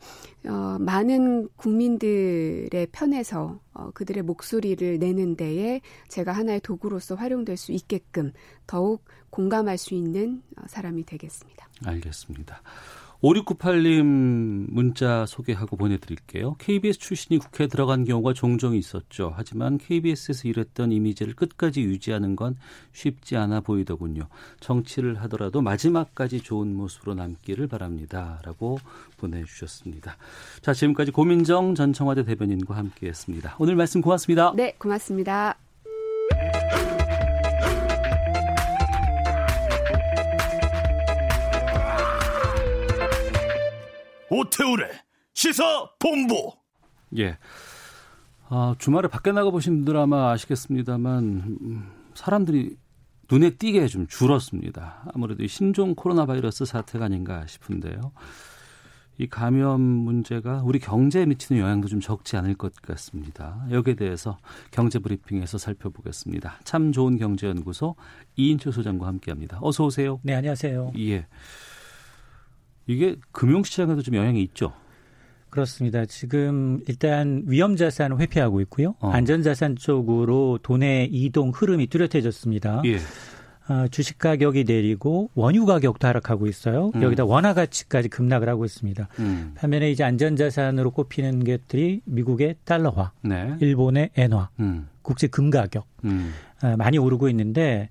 어, 0.47 0.77
많은 0.79 1.49
국민들의 1.55 2.87
편에서 2.91 3.59
어, 3.73 3.91
그들의 3.93 4.23
목소리를 4.23 4.99
내는 4.99 5.35
데에 5.35 5.81
제가 6.07 6.31
하나의 6.31 6.61
도구로서 6.61 7.15
활용될 7.15 7.57
수 7.57 7.71
있게끔 7.71 8.31
더욱 8.67 9.03
공감할 9.29 9.77
수 9.77 9.93
있는 9.93 10.41
어, 10.57 10.63
사람이 10.67 11.05
되겠습니다. 11.05 11.67
알겠습니다. 11.85 12.61
5698님 13.21 14.03
문자 14.69 15.25
소개하고 15.25 15.77
보내드릴게요. 15.77 16.55
KBS 16.59 16.99
출신이 16.99 17.39
국회에 17.39 17.67
들어간 17.67 18.05
경우가 18.05 18.33
종종 18.33 18.75
있었죠. 18.75 19.33
하지만 19.35 19.77
KBS에서 19.77 20.47
일했던 20.47 20.91
이미지를 20.91 21.35
끝까지 21.35 21.81
유지하는 21.81 22.35
건 22.35 22.55
쉽지 22.93 23.35
않아 23.37 23.61
보이더군요. 23.61 24.27
정치를 24.59 25.21
하더라도 25.23 25.61
마지막까지 25.61 26.41
좋은 26.41 26.75
모습으로 26.75 27.15
남기를 27.15 27.67
바랍니다. 27.67 28.39
라고 28.43 28.77
보내주셨습니다. 29.17 30.17
자, 30.61 30.73
지금까지 30.73 31.11
고민정 31.11 31.75
전 31.75 31.93
청와대 31.93 32.23
대변인과 32.23 32.75
함께 32.75 33.07
했습니다. 33.07 33.55
오늘 33.59 33.75
말씀 33.75 34.01
고맙습니다. 34.01 34.53
네, 34.55 34.73
고맙습니다. 34.77 35.64
오태우래 44.35 44.89
시사 45.33 45.89
본부. 45.99 46.51
예. 47.17 47.37
아, 48.49 48.75
주말에 48.77 49.07
밖에 49.07 49.31
나가 49.31 49.49
보신 49.49 49.77
분들 49.77 49.97
아마 49.97 50.31
아시겠습니다만 50.31 51.23
음, 51.23 51.91
사람들이 52.13 52.75
눈에 53.31 53.51
띄게 53.51 53.87
좀 53.87 54.07
줄었습니다. 54.07 55.11
아무래도 55.13 55.45
신종 55.47 55.95
코로나 55.95 56.25
바이러스 56.25 56.65
사태가 56.65 57.05
아닌가 57.05 57.45
싶은데요. 57.47 58.11
이 59.17 59.27
감염 59.27 59.79
문제가 59.81 60.61
우리 60.63 60.77
경제에 60.77 61.25
미치는 61.25 61.61
영향도 61.61 61.87
좀 61.87 62.01
적지 62.01 62.35
않을 62.37 62.55
것 62.55 62.75
같습니다. 62.81 63.65
여기에 63.71 63.95
대해서 63.95 64.37
경제 64.71 64.99
브리핑에서 64.99 65.57
살펴보겠습니다. 65.57 66.59
참 66.65 66.91
좋은 66.91 67.17
경제연구소 67.17 67.95
이인철 68.35 68.73
소장과 68.73 69.07
함께합니다. 69.07 69.59
어서 69.61 69.85
오세요. 69.85 70.19
네, 70.21 70.35
안녕하세요. 70.35 70.91
예. 70.99 71.25
이게 72.87 73.15
금융시장에도 73.31 74.01
좀 74.01 74.15
영향이 74.15 74.41
있죠. 74.43 74.73
그렇습니다. 75.49 76.05
지금 76.05 76.81
일단 76.87 77.43
위험 77.45 77.77
자산을 77.77 78.19
회피하고 78.19 78.59
있고요. 78.61 78.95
어. 78.99 79.09
안전 79.09 79.41
자산 79.41 79.75
쪽으로 79.75 80.59
돈의 80.61 81.09
이동 81.11 81.51
흐름이 81.51 81.87
뚜렷해졌습니다. 81.87 82.81
예. 82.85 82.97
어, 83.67 83.87
주식 83.89 84.19
가격이 84.19 84.65
내리고 84.65 85.31
원유 85.33 85.65
가격도 85.65 86.07
하락하고 86.07 86.47
있어요. 86.47 86.91
음. 86.95 87.01
여기다 87.01 87.25
원화 87.25 87.53
가치까지 87.53 88.09
급락을 88.09 88.47
하고 88.47 88.63
있습니다. 88.65 89.07
음. 89.19 89.53
반면에 89.55 89.89
이제 89.89 90.03
안전 90.03 90.35
자산으로 90.35 90.91
꼽히는 90.91 91.43
것들이 91.43 92.01
미국의 92.05 92.57
달러화, 92.63 93.11
네. 93.23 93.55
일본의 93.59 94.11
엔화, 94.15 94.49
음. 94.59 94.87
국제 95.01 95.27
금 95.27 95.49
가격 95.49 95.87
음. 96.03 96.31
어, 96.61 96.75
많이 96.77 96.99
오르고 96.99 97.27
있는데 97.29 97.89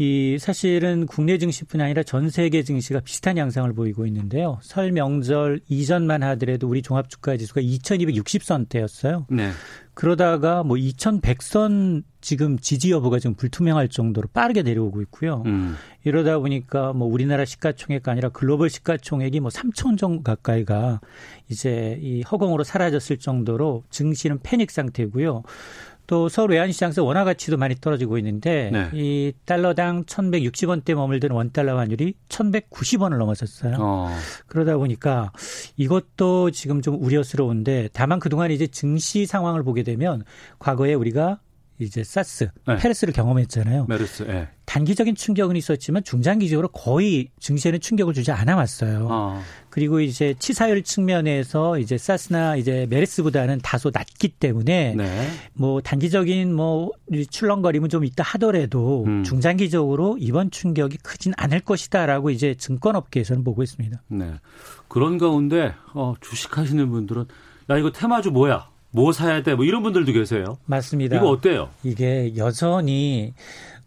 이 0.00 0.38
사실은 0.40 1.04
국내 1.04 1.36
증시뿐 1.36 1.82
아니라 1.82 2.02
전 2.02 2.30
세계 2.30 2.62
증시가 2.62 3.00
비슷한 3.00 3.36
양상을 3.36 3.70
보이고 3.74 4.06
있는데요. 4.06 4.58
설 4.62 4.92
명절 4.92 5.60
이전만 5.68 6.22
하더라도 6.22 6.68
우리 6.68 6.80
종합주가 6.80 7.36
지수가 7.36 7.60
2260선대였어요. 7.60 9.26
네. 9.28 9.50
그러다가 9.92 10.62
뭐 10.62 10.78
2100선 10.78 12.04
지금 12.22 12.58
지지 12.58 12.90
여부가 12.90 13.18
지금 13.18 13.34
불투명할 13.34 13.88
정도로 13.88 14.28
빠르게 14.32 14.62
내려오고 14.62 15.02
있고요. 15.02 15.42
음. 15.44 15.76
이러다 16.04 16.38
보니까 16.38 16.94
뭐 16.94 17.06
우리나라 17.06 17.44
시가총액가 17.44 18.10
아니라 18.10 18.30
글로벌 18.30 18.70
시가총액이 18.70 19.40
뭐 19.40 19.50
3천 19.50 19.98
정도 19.98 20.22
가까이가 20.22 21.00
이제 21.50 21.98
이 22.00 22.22
허공으로 22.22 22.64
사라졌을 22.64 23.18
정도로 23.18 23.84
증시는 23.90 24.38
패닉 24.42 24.70
상태고요. 24.70 25.42
또 26.10 26.28
서울 26.28 26.50
외환시장에서 26.50 27.04
원화 27.04 27.22
가치도 27.22 27.56
많이 27.56 27.76
떨어지고 27.76 28.18
있는데 28.18 28.70
네. 28.72 28.90
이 28.92 29.32
달러당 29.44 30.02
1,160원대 30.06 30.92
머물던 30.94 31.30
원달러 31.30 31.78
환율이 31.78 32.14
1,190원을 32.28 33.16
넘어섰어요. 33.16 33.76
어. 33.78 34.10
그러다 34.48 34.76
보니까 34.76 35.30
이것도 35.76 36.50
지금 36.50 36.82
좀 36.82 37.00
우려스러운데 37.00 37.90
다만 37.92 38.18
그동안 38.18 38.50
이제 38.50 38.66
증시 38.66 39.24
상황을 39.24 39.62
보게 39.62 39.84
되면 39.84 40.24
과거에 40.58 40.94
우리가 40.94 41.38
이제 41.80 42.04
사스, 42.04 42.50
네. 42.66 42.76
페르스를 42.76 43.12
경험했잖아요. 43.12 43.86
메르스, 43.88 44.24
네. 44.24 44.48
단기적인 44.66 45.16
충격은 45.16 45.56
있었지만 45.56 46.04
중장기적으로 46.04 46.68
거의 46.68 47.28
증시에는 47.40 47.80
충격을 47.80 48.14
주지 48.14 48.30
않아 48.30 48.54
왔어요. 48.54 49.08
어. 49.10 49.42
그리고 49.68 50.00
이제 50.00 50.34
치사율 50.38 50.82
측면에서 50.82 51.78
이제 51.78 51.98
사스나 51.98 52.54
이제 52.54 52.86
메르스보다는 52.88 53.60
다소 53.62 53.90
낮기 53.92 54.28
때문에 54.28 54.94
네. 54.96 55.28
뭐 55.54 55.80
단기적인 55.80 56.54
뭐 56.54 56.92
출렁거림은 57.30 57.88
좀 57.88 58.04
있다 58.04 58.22
하더라도 58.22 59.04
음. 59.06 59.24
중장기적으로 59.24 60.18
이번 60.20 60.52
충격이 60.52 60.98
크진 60.98 61.32
않을 61.36 61.60
것이다라고 61.60 62.30
이제 62.30 62.54
증권업계에서는 62.54 63.42
보고 63.42 63.64
있습니다. 63.64 64.00
네. 64.06 64.34
그런 64.86 65.18
가운데 65.18 65.74
어, 65.94 66.14
주식하시는 66.20 66.88
분들은 66.90 67.24
야 67.70 67.76
이거 67.76 67.90
테마주 67.90 68.30
뭐야? 68.30 68.69
뭐 68.90 69.12
사야 69.12 69.42
돼? 69.42 69.54
뭐 69.54 69.64
이런 69.64 69.82
분들도 69.82 70.12
계세요. 70.12 70.58
맞습니다. 70.66 71.16
이거 71.16 71.28
어때요? 71.28 71.70
이게 71.84 72.32
여전히 72.36 73.32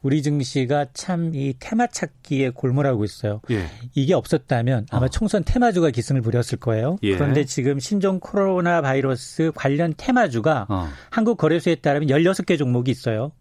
우리 0.02 0.22
증시가 0.22 0.86
참 0.94 1.32
이 1.34 1.54
테마 1.60 1.88
찾기에 1.88 2.50
골몰하고 2.50 3.06
있어요. 3.06 3.42
예. 3.52 3.66
이게 3.96 4.13
없었다면 4.13 4.88
아마 4.92 5.06
어. 5.06 5.10
총선 5.10 5.44
테마주가 5.46 5.92
기승을 5.92 6.22
부렸을 6.22 6.58
거예요. 6.60 6.98
예. 7.04 7.16
그런데 7.16 7.46
지금 7.46 7.80
신종 7.80 8.20
코로나 8.20 8.82
바이러스 8.82 9.52
관련 9.56 9.94
테마주가 9.96 10.68
어. 10.70 10.89
한국 11.10 11.38
거래소에 11.38 11.76
따르면 11.76 12.10
16개 12.10 12.58
종목이 12.58 12.92
있어요. 12.92 13.32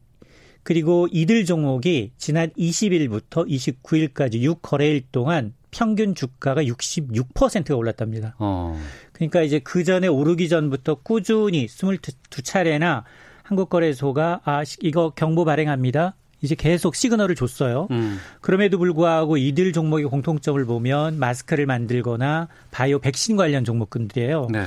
그리고 0.62 1.08
이들 1.10 1.44
종목이 1.44 2.12
지난 2.16 2.50
20일부터 2.50 3.48
29일까지 3.48 4.40
6거래일 4.42 5.02
동안 5.10 5.54
평균 5.72 6.14
주가가 6.14 6.62
66%가 6.62 7.74
올랐답니다. 7.74 8.36
어. 8.38 8.80
그러니까 9.12 9.42
이제 9.42 9.58
그 9.58 9.82
전에 9.82 10.06
오르기 10.06 10.48
전부터 10.48 10.96
꾸준히 11.02 11.66
22차례나 11.66 13.02
한국거래소가 13.42 14.42
아 14.44 14.62
이거 14.80 15.10
경보 15.10 15.44
발행합니다. 15.44 16.14
이제 16.42 16.54
계속 16.54 16.94
시그널을 16.94 17.34
줬어요. 17.34 17.88
음. 17.90 18.18
그럼에도 18.40 18.78
불구하고 18.78 19.36
이들 19.36 19.72
종목의 19.72 20.06
공통점을 20.06 20.62
보면 20.64 21.18
마스크를 21.18 21.66
만들거나 21.66 22.48
바이오 22.70 22.98
백신 22.98 23.36
관련 23.36 23.64
종목군들이에요. 23.64 24.48
네. 24.50 24.64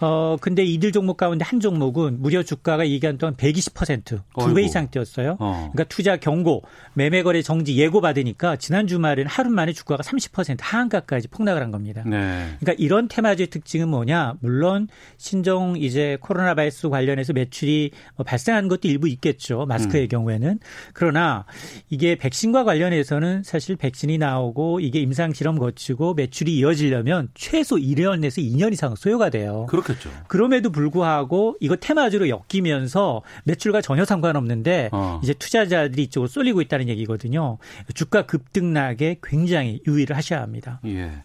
어, 0.00 0.36
근데 0.40 0.64
이들 0.64 0.92
종목 0.92 1.16
가운데 1.16 1.44
한 1.44 1.60
종목은 1.60 2.20
무려 2.20 2.42
주가가 2.42 2.84
이 2.84 2.90
기간 2.90 3.18
동안 3.18 3.36
120%두 3.36 4.54
배 4.54 4.62
이상 4.62 4.90
뛰었어요. 4.90 5.36
어. 5.38 5.70
그러니까 5.72 5.84
투자 5.84 6.16
경고, 6.16 6.62
매매 6.94 7.22
거래 7.22 7.42
정지 7.42 7.76
예고 7.76 8.00
받으니까 8.00 8.56
지난 8.56 8.86
주말에는 8.86 9.26
하루 9.28 9.50
만에 9.50 9.72
주가가 9.72 10.02
30% 10.02 10.58
하한가까지 10.60 11.28
폭락을 11.28 11.62
한 11.62 11.70
겁니다. 11.70 12.02
네. 12.06 12.46
그러니까 12.60 12.72
이런 12.78 13.08
테마주의 13.08 13.48
특징은 13.48 13.88
뭐냐? 13.88 14.34
물론 14.40 14.88
신종 15.18 15.76
이제 15.76 16.16
코로나 16.20 16.54
바이러스 16.54 16.88
관련해서 16.88 17.32
매출이 17.32 17.90
뭐 18.16 18.24
발생한 18.24 18.68
것도 18.68 18.88
일부 18.88 19.08
있겠죠. 19.08 19.66
마스크의 19.66 20.04
음. 20.04 20.08
경우에는. 20.08 20.58
그러나 20.94 21.44
이게 21.90 22.16
백신과 22.16 22.64
관련해서는 22.64 23.42
사실 23.42 23.76
백신이 23.76 24.18
나오고 24.18 24.80
이게 24.80 25.00
임상 25.00 25.32
실험 25.32 25.58
거치고 25.58 26.14
매출이 26.14 26.56
이어지려면 26.56 27.28
최소 27.34 27.76
1년에서 27.76 28.38
2년 28.42 28.72
이상 28.72 28.94
소요가 28.94 29.30
돼요. 29.30 29.66
그렇게 29.68 29.89
그렇겠죠. 29.94 30.10
그럼에도 30.28 30.70
불구하고 30.70 31.56
이거 31.60 31.76
테마주로 31.76 32.28
엮이면서 32.28 33.22
매출과 33.44 33.80
전혀 33.82 34.04
상관없는데 34.04 34.90
어. 34.92 35.20
이제 35.22 35.34
투자자들이 35.34 36.04
이쪽으로 36.04 36.28
쏠리고 36.28 36.60
있다는 36.62 36.88
얘기거든요. 36.88 37.58
주가 37.94 38.26
급등락에 38.26 39.16
굉장히 39.22 39.80
유의를 39.86 40.16
하셔야 40.16 40.42
합니다. 40.42 40.80
예. 40.86 41.22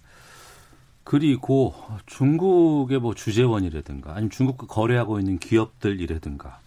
그리고 1.03 1.75
중국의 2.07 2.99
뭐 2.99 3.13
주재원이라든가 3.13 4.11
아니면 4.11 4.29
중국과 4.31 4.65
거래하고 4.67 5.19
있는 5.19 5.37
기업들이라든가 5.37 6.59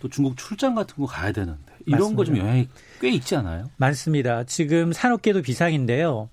또 0.00 0.08
중국 0.08 0.36
출장 0.36 0.74
같은 0.74 0.96
거 0.96 1.06
가야 1.06 1.32
되는데 1.32 1.72
이런 1.86 2.14
거 2.16 2.24
좀 2.24 2.36
영향이 2.38 2.68
꽤 3.00 3.10
있지 3.10 3.36
않아요? 3.36 3.70
많습니다. 3.76 4.44
지금 4.44 4.92
산업계도 4.92 5.42
비상인데요. 5.42 6.28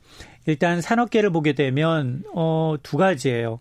일단 0.48 0.82
산업계를 0.82 1.30
보게 1.32 1.54
되면 1.54 2.24
어, 2.34 2.76
두 2.84 2.98
가지예요. 2.98 3.60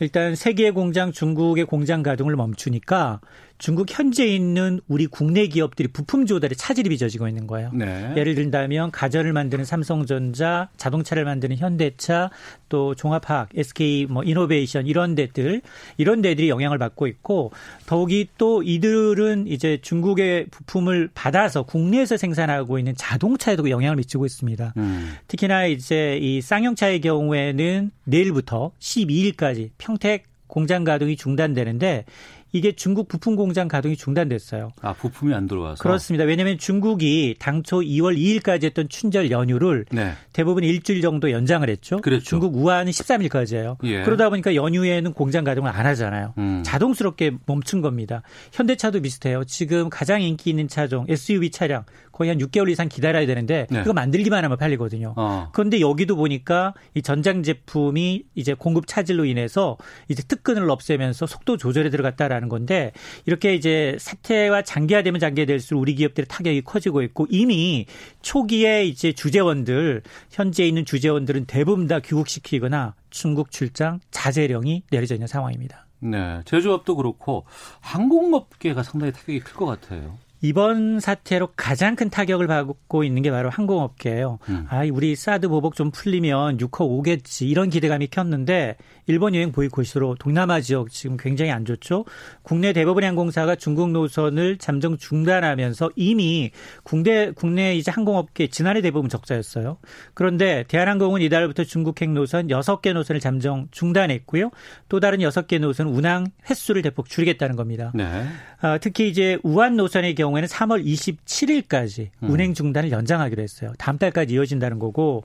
일단 0.00 0.34
세계 0.34 0.70
공장 0.70 1.12
중국의 1.12 1.66
공장 1.66 2.02
가동을 2.02 2.34
멈추니까 2.36 3.20
중국 3.64 3.86
현재 3.90 4.26
있는 4.26 4.78
우리 4.88 5.06
국내 5.06 5.46
기업들이 5.46 5.88
부품 5.88 6.26
조달에 6.26 6.54
차질이 6.54 6.90
빚어지고 6.90 7.28
있는 7.28 7.46
거예요. 7.46 7.70
네. 7.72 8.12
예를 8.14 8.34
들다면 8.34 8.90
가전을 8.90 9.32
만드는 9.32 9.64
삼성전자, 9.64 10.68
자동차를 10.76 11.24
만드는 11.24 11.56
현대차, 11.56 12.28
또 12.68 12.94
종합화학, 12.94 13.48
SK 13.54 14.04
뭐 14.10 14.22
이노베이션 14.22 14.86
이런 14.86 15.14
데들 15.14 15.62
이런 15.96 16.20
데들이 16.20 16.50
영향을 16.50 16.76
받고 16.76 17.06
있고 17.06 17.52
더욱이 17.86 18.28
또 18.36 18.62
이들은 18.62 19.46
이제 19.46 19.78
중국의 19.80 20.48
부품을 20.50 21.08
받아서 21.14 21.62
국내에서 21.62 22.18
생산하고 22.18 22.78
있는 22.78 22.92
자동차에도 22.98 23.70
영향을 23.70 23.96
미치고 23.96 24.26
있습니다. 24.26 24.74
음. 24.76 25.14
특히나 25.26 25.64
이제 25.64 26.18
이 26.20 26.42
쌍용차의 26.42 27.00
경우에는 27.00 27.92
내일부터 28.04 28.72
12일까지 28.78 29.70
평택 29.78 30.24
공장 30.48 30.84
가동이 30.84 31.16
중단되는데 31.16 32.04
이게 32.54 32.70
중국 32.70 33.08
부품 33.08 33.34
공장 33.34 33.66
가동이 33.66 33.96
중단됐어요. 33.96 34.70
아, 34.80 34.92
부품이 34.92 35.34
안 35.34 35.48
들어와서? 35.48 35.82
그렇습니다. 35.82 36.24
왜냐하면 36.24 36.56
중국이 36.56 37.34
당초 37.40 37.80
2월 37.80 38.16
2일까지 38.16 38.62
했던 38.62 38.88
춘절 38.88 39.32
연휴를 39.32 39.86
네. 39.90 40.12
대부분 40.32 40.62
일주일 40.62 41.02
정도 41.02 41.32
연장을 41.32 41.68
했죠. 41.68 42.00
그랬죠. 42.00 42.24
중국 42.24 42.54
우한은 42.54 42.92
13일까지예요. 42.92 43.78
예. 43.82 44.02
그러다 44.04 44.30
보니까 44.30 44.54
연휴에는 44.54 45.14
공장 45.14 45.42
가동을 45.42 45.68
안 45.68 45.84
하잖아요. 45.84 46.34
음. 46.38 46.62
자동스럽게 46.64 47.32
멈춘 47.44 47.80
겁니다. 47.80 48.22
현대차도 48.52 49.02
비슷해요. 49.02 49.42
지금 49.44 49.90
가장 49.90 50.22
인기 50.22 50.50
있는 50.50 50.68
차종 50.68 51.06
SUV 51.08 51.50
차량 51.50 51.84
거의 52.14 52.30
한 52.30 52.38
6개월 52.38 52.70
이상 52.70 52.88
기다려야 52.88 53.26
되는데 53.26 53.66
네. 53.68 53.80
그거 53.80 53.92
만들기만 53.92 54.44
하면 54.44 54.56
팔리거든요. 54.56 55.14
어. 55.16 55.48
그런데 55.52 55.80
여기도 55.80 56.14
보니까 56.14 56.72
이 56.94 57.02
전장 57.02 57.42
제품이 57.42 58.22
이제 58.36 58.54
공급 58.54 58.86
차질로 58.86 59.24
인해서 59.24 59.76
이제 60.08 60.22
특근을 60.22 60.70
없애면서 60.70 61.26
속도 61.26 61.56
조절에 61.56 61.90
들어갔다라는 61.90 62.43
건데 62.48 62.92
이렇게 63.26 63.54
이제 63.54 63.96
사태와 64.00 64.62
장기화되면 64.62 65.20
장기화될수록 65.20 65.80
우리 65.80 65.94
기업들의 65.94 66.26
타격이 66.28 66.62
커지고 66.62 67.02
있고 67.02 67.26
이미 67.30 67.86
초기에 68.22 68.84
이제 68.84 69.12
주재원들 69.12 70.02
현재 70.30 70.66
있는 70.66 70.84
주재원들은 70.84 71.46
대부분 71.46 71.86
다 71.86 72.00
귀국시키거나 72.00 72.94
중국 73.10 73.50
출장 73.50 74.00
자제령이 74.10 74.84
내려져 74.90 75.14
있는 75.14 75.26
상황입니다. 75.26 75.86
네, 76.00 76.42
제조업도 76.44 76.96
그렇고 76.96 77.46
항공업계가 77.80 78.82
상당히 78.82 79.12
타격이 79.12 79.40
클 79.40 79.54
것 79.54 79.66
같아요. 79.66 80.18
이번 80.44 81.00
사태로 81.00 81.52
가장 81.56 81.96
큰 81.96 82.10
타격을 82.10 82.46
받고 82.46 83.02
있는 83.02 83.22
게 83.22 83.30
바로 83.30 83.48
항공업계예요. 83.48 84.40
음. 84.50 84.66
아, 84.68 84.82
우리 84.92 85.16
사드 85.16 85.48
보복 85.48 85.74
좀 85.74 85.90
풀리면 85.90 86.58
6호 86.58 86.82
오겠지 86.82 87.48
이런 87.48 87.70
기대감이 87.70 88.08
켰는데 88.08 88.76
일본 89.06 89.34
여행 89.34 89.52
보이콧으로 89.52 90.16
동남아 90.18 90.60
지역 90.60 90.90
지금 90.90 91.16
굉장히 91.16 91.50
안 91.50 91.64
좋죠. 91.64 92.04
국내 92.42 92.74
대부분의 92.74 93.06
항공사가 93.06 93.56
중국 93.56 93.90
노선을 93.92 94.58
잠정 94.58 94.98
중단하면서 94.98 95.92
이미 95.96 96.50
국내 96.82 97.30
국내 97.30 97.74
이제 97.74 97.90
항공업계 97.90 98.48
지난해 98.48 98.82
대부분 98.82 99.08
적자였어요. 99.08 99.78
그런데 100.12 100.64
대한항공은 100.68 101.22
이달부터 101.22 101.64
중국행 101.64 102.12
노선 102.12 102.48
6개 102.48 102.92
노선을 102.92 103.18
잠정 103.18 103.68
중단했고요. 103.70 104.50
또 104.90 105.00
다른 105.00 105.20
6개 105.20 105.58
노선 105.58 105.86
운항 105.86 106.26
횟수를 106.50 106.82
대폭 106.82 107.08
줄이겠다는 107.08 107.56
겁니다. 107.56 107.92
네. 107.94 108.26
아, 108.60 108.76
특히 108.76 109.08
이제 109.08 109.38
우한 109.42 109.76
노선의 109.76 110.14
경우 110.14 110.33
에는 110.36 110.48
3월 110.48 110.84
27일까지 110.84 112.10
음. 112.22 112.30
운행 112.30 112.54
중단을 112.54 112.90
연장하기로 112.90 113.42
했어요. 113.42 113.72
다음 113.78 113.98
달까지 113.98 114.34
이어진다는 114.34 114.78
거고 114.78 115.24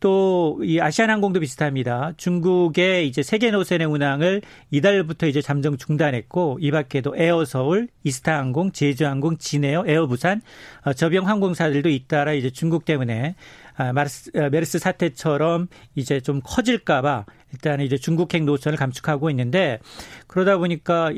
또 0.00 0.48
이 0.62 0.80
아시아나항공도 0.80 1.40
비슷합니다. 1.40 2.12
중국의 2.16 3.06
이제 3.06 3.22
세 3.22 3.33
개 3.33 3.50
노선의 3.50 3.86
운항을 3.86 4.42
이달부터 4.70 5.26
이제 5.26 5.40
잠정 5.40 5.76
중단했고 5.76 6.58
이 6.60 6.70
밖에도 6.70 7.14
에어 7.16 7.44
서울, 7.44 7.88
이스타항공, 8.04 8.72
제주항공, 8.72 9.38
진에어, 9.38 9.84
에어 9.86 10.06
부산, 10.06 10.40
어, 10.84 10.92
저비용 10.92 11.26
항공사들도 11.26 11.88
잇따라 11.88 12.32
이제 12.32 12.50
중국 12.50 12.84
때문에 12.84 13.34
아, 13.76 13.92
마르스, 13.92 14.30
어, 14.34 14.48
메르스 14.50 14.78
사태처럼 14.78 15.68
이제 15.94 16.20
좀 16.20 16.40
커질까봐 16.42 17.24
일단 17.52 17.80
이제 17.80 17.96
중국행 17.96 18.44
노선을 18.44 18.76
감축하고 18.76 19.30
있는데 19.30 19.78
그러다 20.26 20.58
보니까 20.58 21.12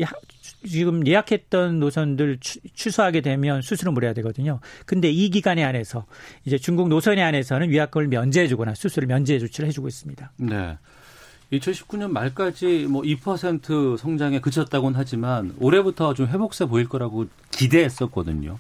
지금 0.66 1.06
예약했던 1.06 1.80
노선들 1.80 2.38
취소하게 2.40 3.20
되면 3.20 3.62
수수료 3.62 3.92
물어야 3.92 4.12
되거든요. 4.14 4.60
근데 4.86 5.10
이 5.10 5.30
기간에 5.30 5.64
안에서 5.64 6.06
이제 6.44 6.58
중국 6.58 6.88
노선에 6.88 7.22
안에서는 7.22 7.70
위약금을 7.70 8.08
면제해 8.08 8.48
주거나 8.48 8.74
수수료 8.74 9.06
면제 9.06 9.38
조치를 9.38 9.68
해 9.68 9.72
주고 9.72 9.88
있습니다. 9.88 10.32
네. 10.36 10.78
2019년 11.52 12.10
말까지 12.10 12.86
뭐 12.88 13.02
2% 13.02 13.96
성장에 13.96 14.40
그쳤다고는 14.40 14.98
하지만 14.98 15.52
올해부터 15.58 16.14
좀 16.14 16.28
회복세 16.28 16.66
보일 16.66 16.88
거라고 16.88 17.26
기대했었거든요. 17.50 18.58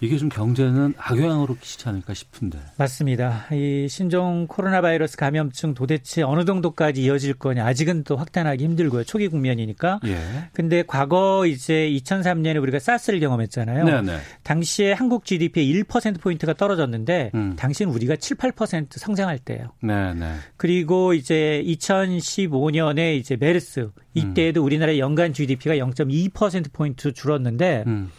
이게 0.00 0.16
좀 0.16 0.28
경제는 0.28 0.94
악영향으로 0.96 1.56
끼치지 1.56 1.88
않을까 1.88 2.14
싶은데. 2.14 2.58
맞습니다. 2.78 3.46
이 3.52 3.86
신종 3.88 4.46
코로나 4.46 4.80
바이러스 4.80 5.16
감염증 5.16 5.74
도대체 5.74 6.22
어느 6.22 6.44
정도까지 6.44 7.02
이어질 7.02 7.34
거냐 7.34 7.66
아직은 7.66 8.04
또 8.04 8.16
확단하기 8.16 8.64
힘들고요. 8.64 9.04
초기 9.04 9.28
국면이니까. 9.28 10.00
예. 10.06 10.18
근데 10.52 10.82
과거 10.86 11.44
이제 11.46 11.90
2003년에 11.90 12.60
우리가 12.62 12.78
사스를 12.78 13.20
경험했잖아요. 13.20 13.84
네네. 13.84 14.02
네. 14.02 14.18
당시에 14.42 14.92
한국 14.92 15.24
GDP의 15.26 15.84
1% 15.84 16.20
포인트가 16.20 16.54
떨어졌는데 16.54 17.32
음. 17.34 17.56
당시는 17.56 17.92
우리가 17.92 18.16
7, 18.16 18.38
8% 18.38 18.98
성장할 18.98 19.38
때예요. 19.38 19.72
네네. 19.82 20.14
네. 20.14 20.34
그리고 20.56 21.12
이제 21.12 21.62
2015년에 21.66 23.16
이제 23.16 23.36
메르스 23.36 23.90
이때에도 24.14 24.62
음. 24.62 24.66
우리나라의 24.66 24.98
연간 24.98 25.32
GDP가 25.32 25.76
0.2% 25.76 26.72
포인트 26.72 27.12
줄었는데 27.12 27.84
음. 27.86 28.10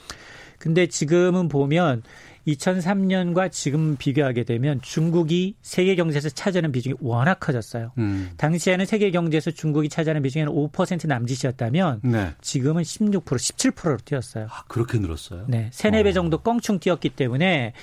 근데 0.62 0.86
지금은 0.86 1.48
보면 1.48 2.04
2003년과 2.48 3.52
지금 3.52 3.96
비교하게 3.98 4.44
되면 4.44 4.80
중국이 4.82 5.56
세계 5.64 5.96
경제에서 5.96 6.30
차지하는 6.30 6.72
비중이 6.72 6.98
워낙 7.00 7.40
커졌어요. 7.40 7.92
음. 7.98 8.30
당시에는 8.38 8.86
세계 8.86 9.10
경제에서 9.10 9.50
중국이 9.50 9.90
차지하는 9.90 10.22
비중이 10.22 10.46
한5% 10.46 11.08
남짓이었다면 11.08 12.02
네. 12.04 12.34
지금은 12.42 12.84
16% 12.84 13.24
17%로 13.24 13.98
뛰었어요. 14.06 14.48
아, 14.52 14.64
그렇게 14.68 15.00
늘었어요? 15.00 15.46
네. 15.48 15.70
세네 15.72 16.04
배 16.04 16.10
어. 16.10 16.14
정도 16.14 16.38
껑충 16.38 16.78
뛰었기 16.80 17.10
때문에 17.10 17.74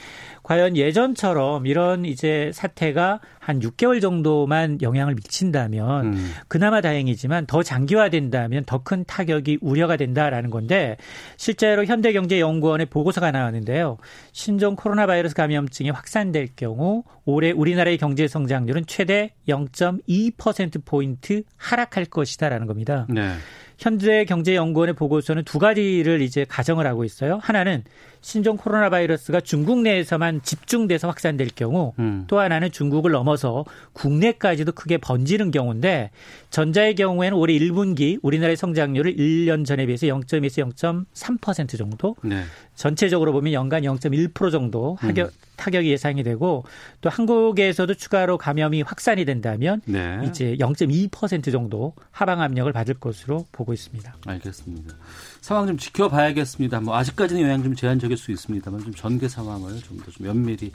과연 0.44 0.76
예전처럼 0.76 1.66
이런 1.66 2.04
이제 2.04 2.52
사태가 2.54 3.20
한 3.48 3.60
6개월 3.60 4.02
정도만 4.02 4.82
영향을 4.82 5.14
미친다면 5.14 6.06
음. 6.12 6.32
그나마 6.48 6.82
다행이지만 6.82 7.46
더 7.46 7.62
장기화된다면 7.62 8.64
더 8.66 8.78
큰 8.84 9.04
타격이 9.06 9.58
우려가 9.62 9.96
된다라는 9.96 10.50
건데 10.50 10.96
실제로 11.36 11.84
현대경제연구원의 11.84 12.86
보고서가 12.86 13.30
나왔는데요. 13.30 13.96
신종 14.32 14.76
코로나 14.76 15.06
바이러스 15.06 15.34
감염증이 15.34 15.90
확산될 15.90 16.50
경우 16.56 17.04
올해 17.24 17.50
우리나라의 17.50 17.96
경제 17.98 18.28
성장률은 18.28 18.84
최대 18.86 19.32
0.2%포인트 19.48 21.42
하락할 21.56 22.04
것이다라는 22.06 22.66
겁니다. 22.66 23.06
네. 23.08 23.32
현재 23.78 24.24
경제연구원의 24.24 24.94
보고서는 24.94 25.44
두 25.44 25.60
가지를 25.60 26.20
이제 26.20 26.44
가정을 26.44 26.86
하고 26.86 27.04
있어요. 27.04 27.38
하나는 27.40 27.84
신종 28.20 28.56
코로나 28.56 28.90
바이러스가 28.90 29.40
중국 29.40 29.82
내에서만 29.82 30.42
집중돼서 30.42 31.06
확산될 31.06 31.50
경우 31.54 31.92
음. 32.00 32.24
또 32.26 32.40
하나는 32.40 32.72
중국을 32.72 33.12
넘어서 33.12 33.64
국내까지도 33.92 34.72
크게 34.72 34.98
번지는 34.98 35.52
경우인데 35.52 36.10
전자의 36.50 36.96
경우에는 36.96 37.38
올해 37.38 37.54
1분기 37.54 38.18
우리나라의 38.22 38.56
성장률을 38.56 39.14
1년 39.14 39.64
전에 39.64 39.86
비해서 39.86 40.08
0.2에서 40.08 40.72
0.3% 40.74 41.78
정도 41.78 42.16
네. 42.22 42.42
전체적으로 42.74 43.32
보면 43.32 43.52
연간 43.52 43.82
0.1% 43.82 44.50
정도 44.50 44.96
하격, 45.00 45.28
음. 45.28 45.47
타격이 45.58 45.90
예상이 45.90 46.22
되고 46.22 46.64
또 47.02 47.10
한국에서도 47.10 47.92
추가로 47.94 48.38
감염이 48.38 48.80
확산이 48.82 49.24
된다면 49.26 49.82
네. 49.84 50.20
이제 50.24 50.56
0.2% 50.58 51.52
정도 51.52 51.92
하방 52.10 52.40
압력을 52.40 52.72
받을 52.72 52.94
것으로 52.94 53.44
보고 53.52 53.72
있습니다. 53.74 54.14
알겠습니다. 54.26 54.94
상황 55.42 55.66
좀 55.66 55.76
지켜봐야겠습니다. 55.76 56.80
뭐 56.80 56.96
아직까지는 56.96 57.42
영향 57.42 57.62
좀 57.62 57.74
제한적일 57.74 58.16
수 58.16 58.30
있습니다만 58.32 58.80
좀 58.84 58.94
전개 58.94 59.28
상황을 59.28 59.80
좀 59.82 59.98
더 59.98 60.10
좀 60.12 60.26
면밀히 60.26 60.72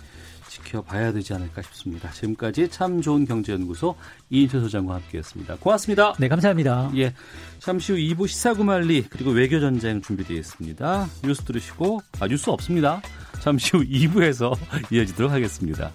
지켜봐야 0.50 1.12
되지 1.14 1.34
않을까 1.34 1.62
싶습니다. 1.64 2.12
지금까지 2.12 2.68
참 2.70 3.02
좋은 3.02 3.26
경제연구소 3.26 3.96
이인철 4.30 4.62
소장과 4.62 4.96
함께했습니다. 4.96 5.56
고맙습니다. 5.56 6.14
네, 6.20 6.28
감사합니다. 6.28 6.92
예, 6.98 7.14
잠시 7.58 7.92
후 7.94 7.98
2부 7.98 8.28
시사구말리 8.28 9.06
그리고 9.10 9.32
외교전쟁 9.32 10.02
준비되어 10.02 10.38
있습니다. 10.38 11.08
뉴스 11.24 11.42
들으시고 11.44 12.02
아 12.20 12.28
뉴스 12.28 12.50
없습니다. 12.52 13.02
잠시 13.44 13.76
후 13.76 13.84
2부에서 13.84 14.56
이어지도록 14.90 15.30
하겠습니다. 15.30 15.92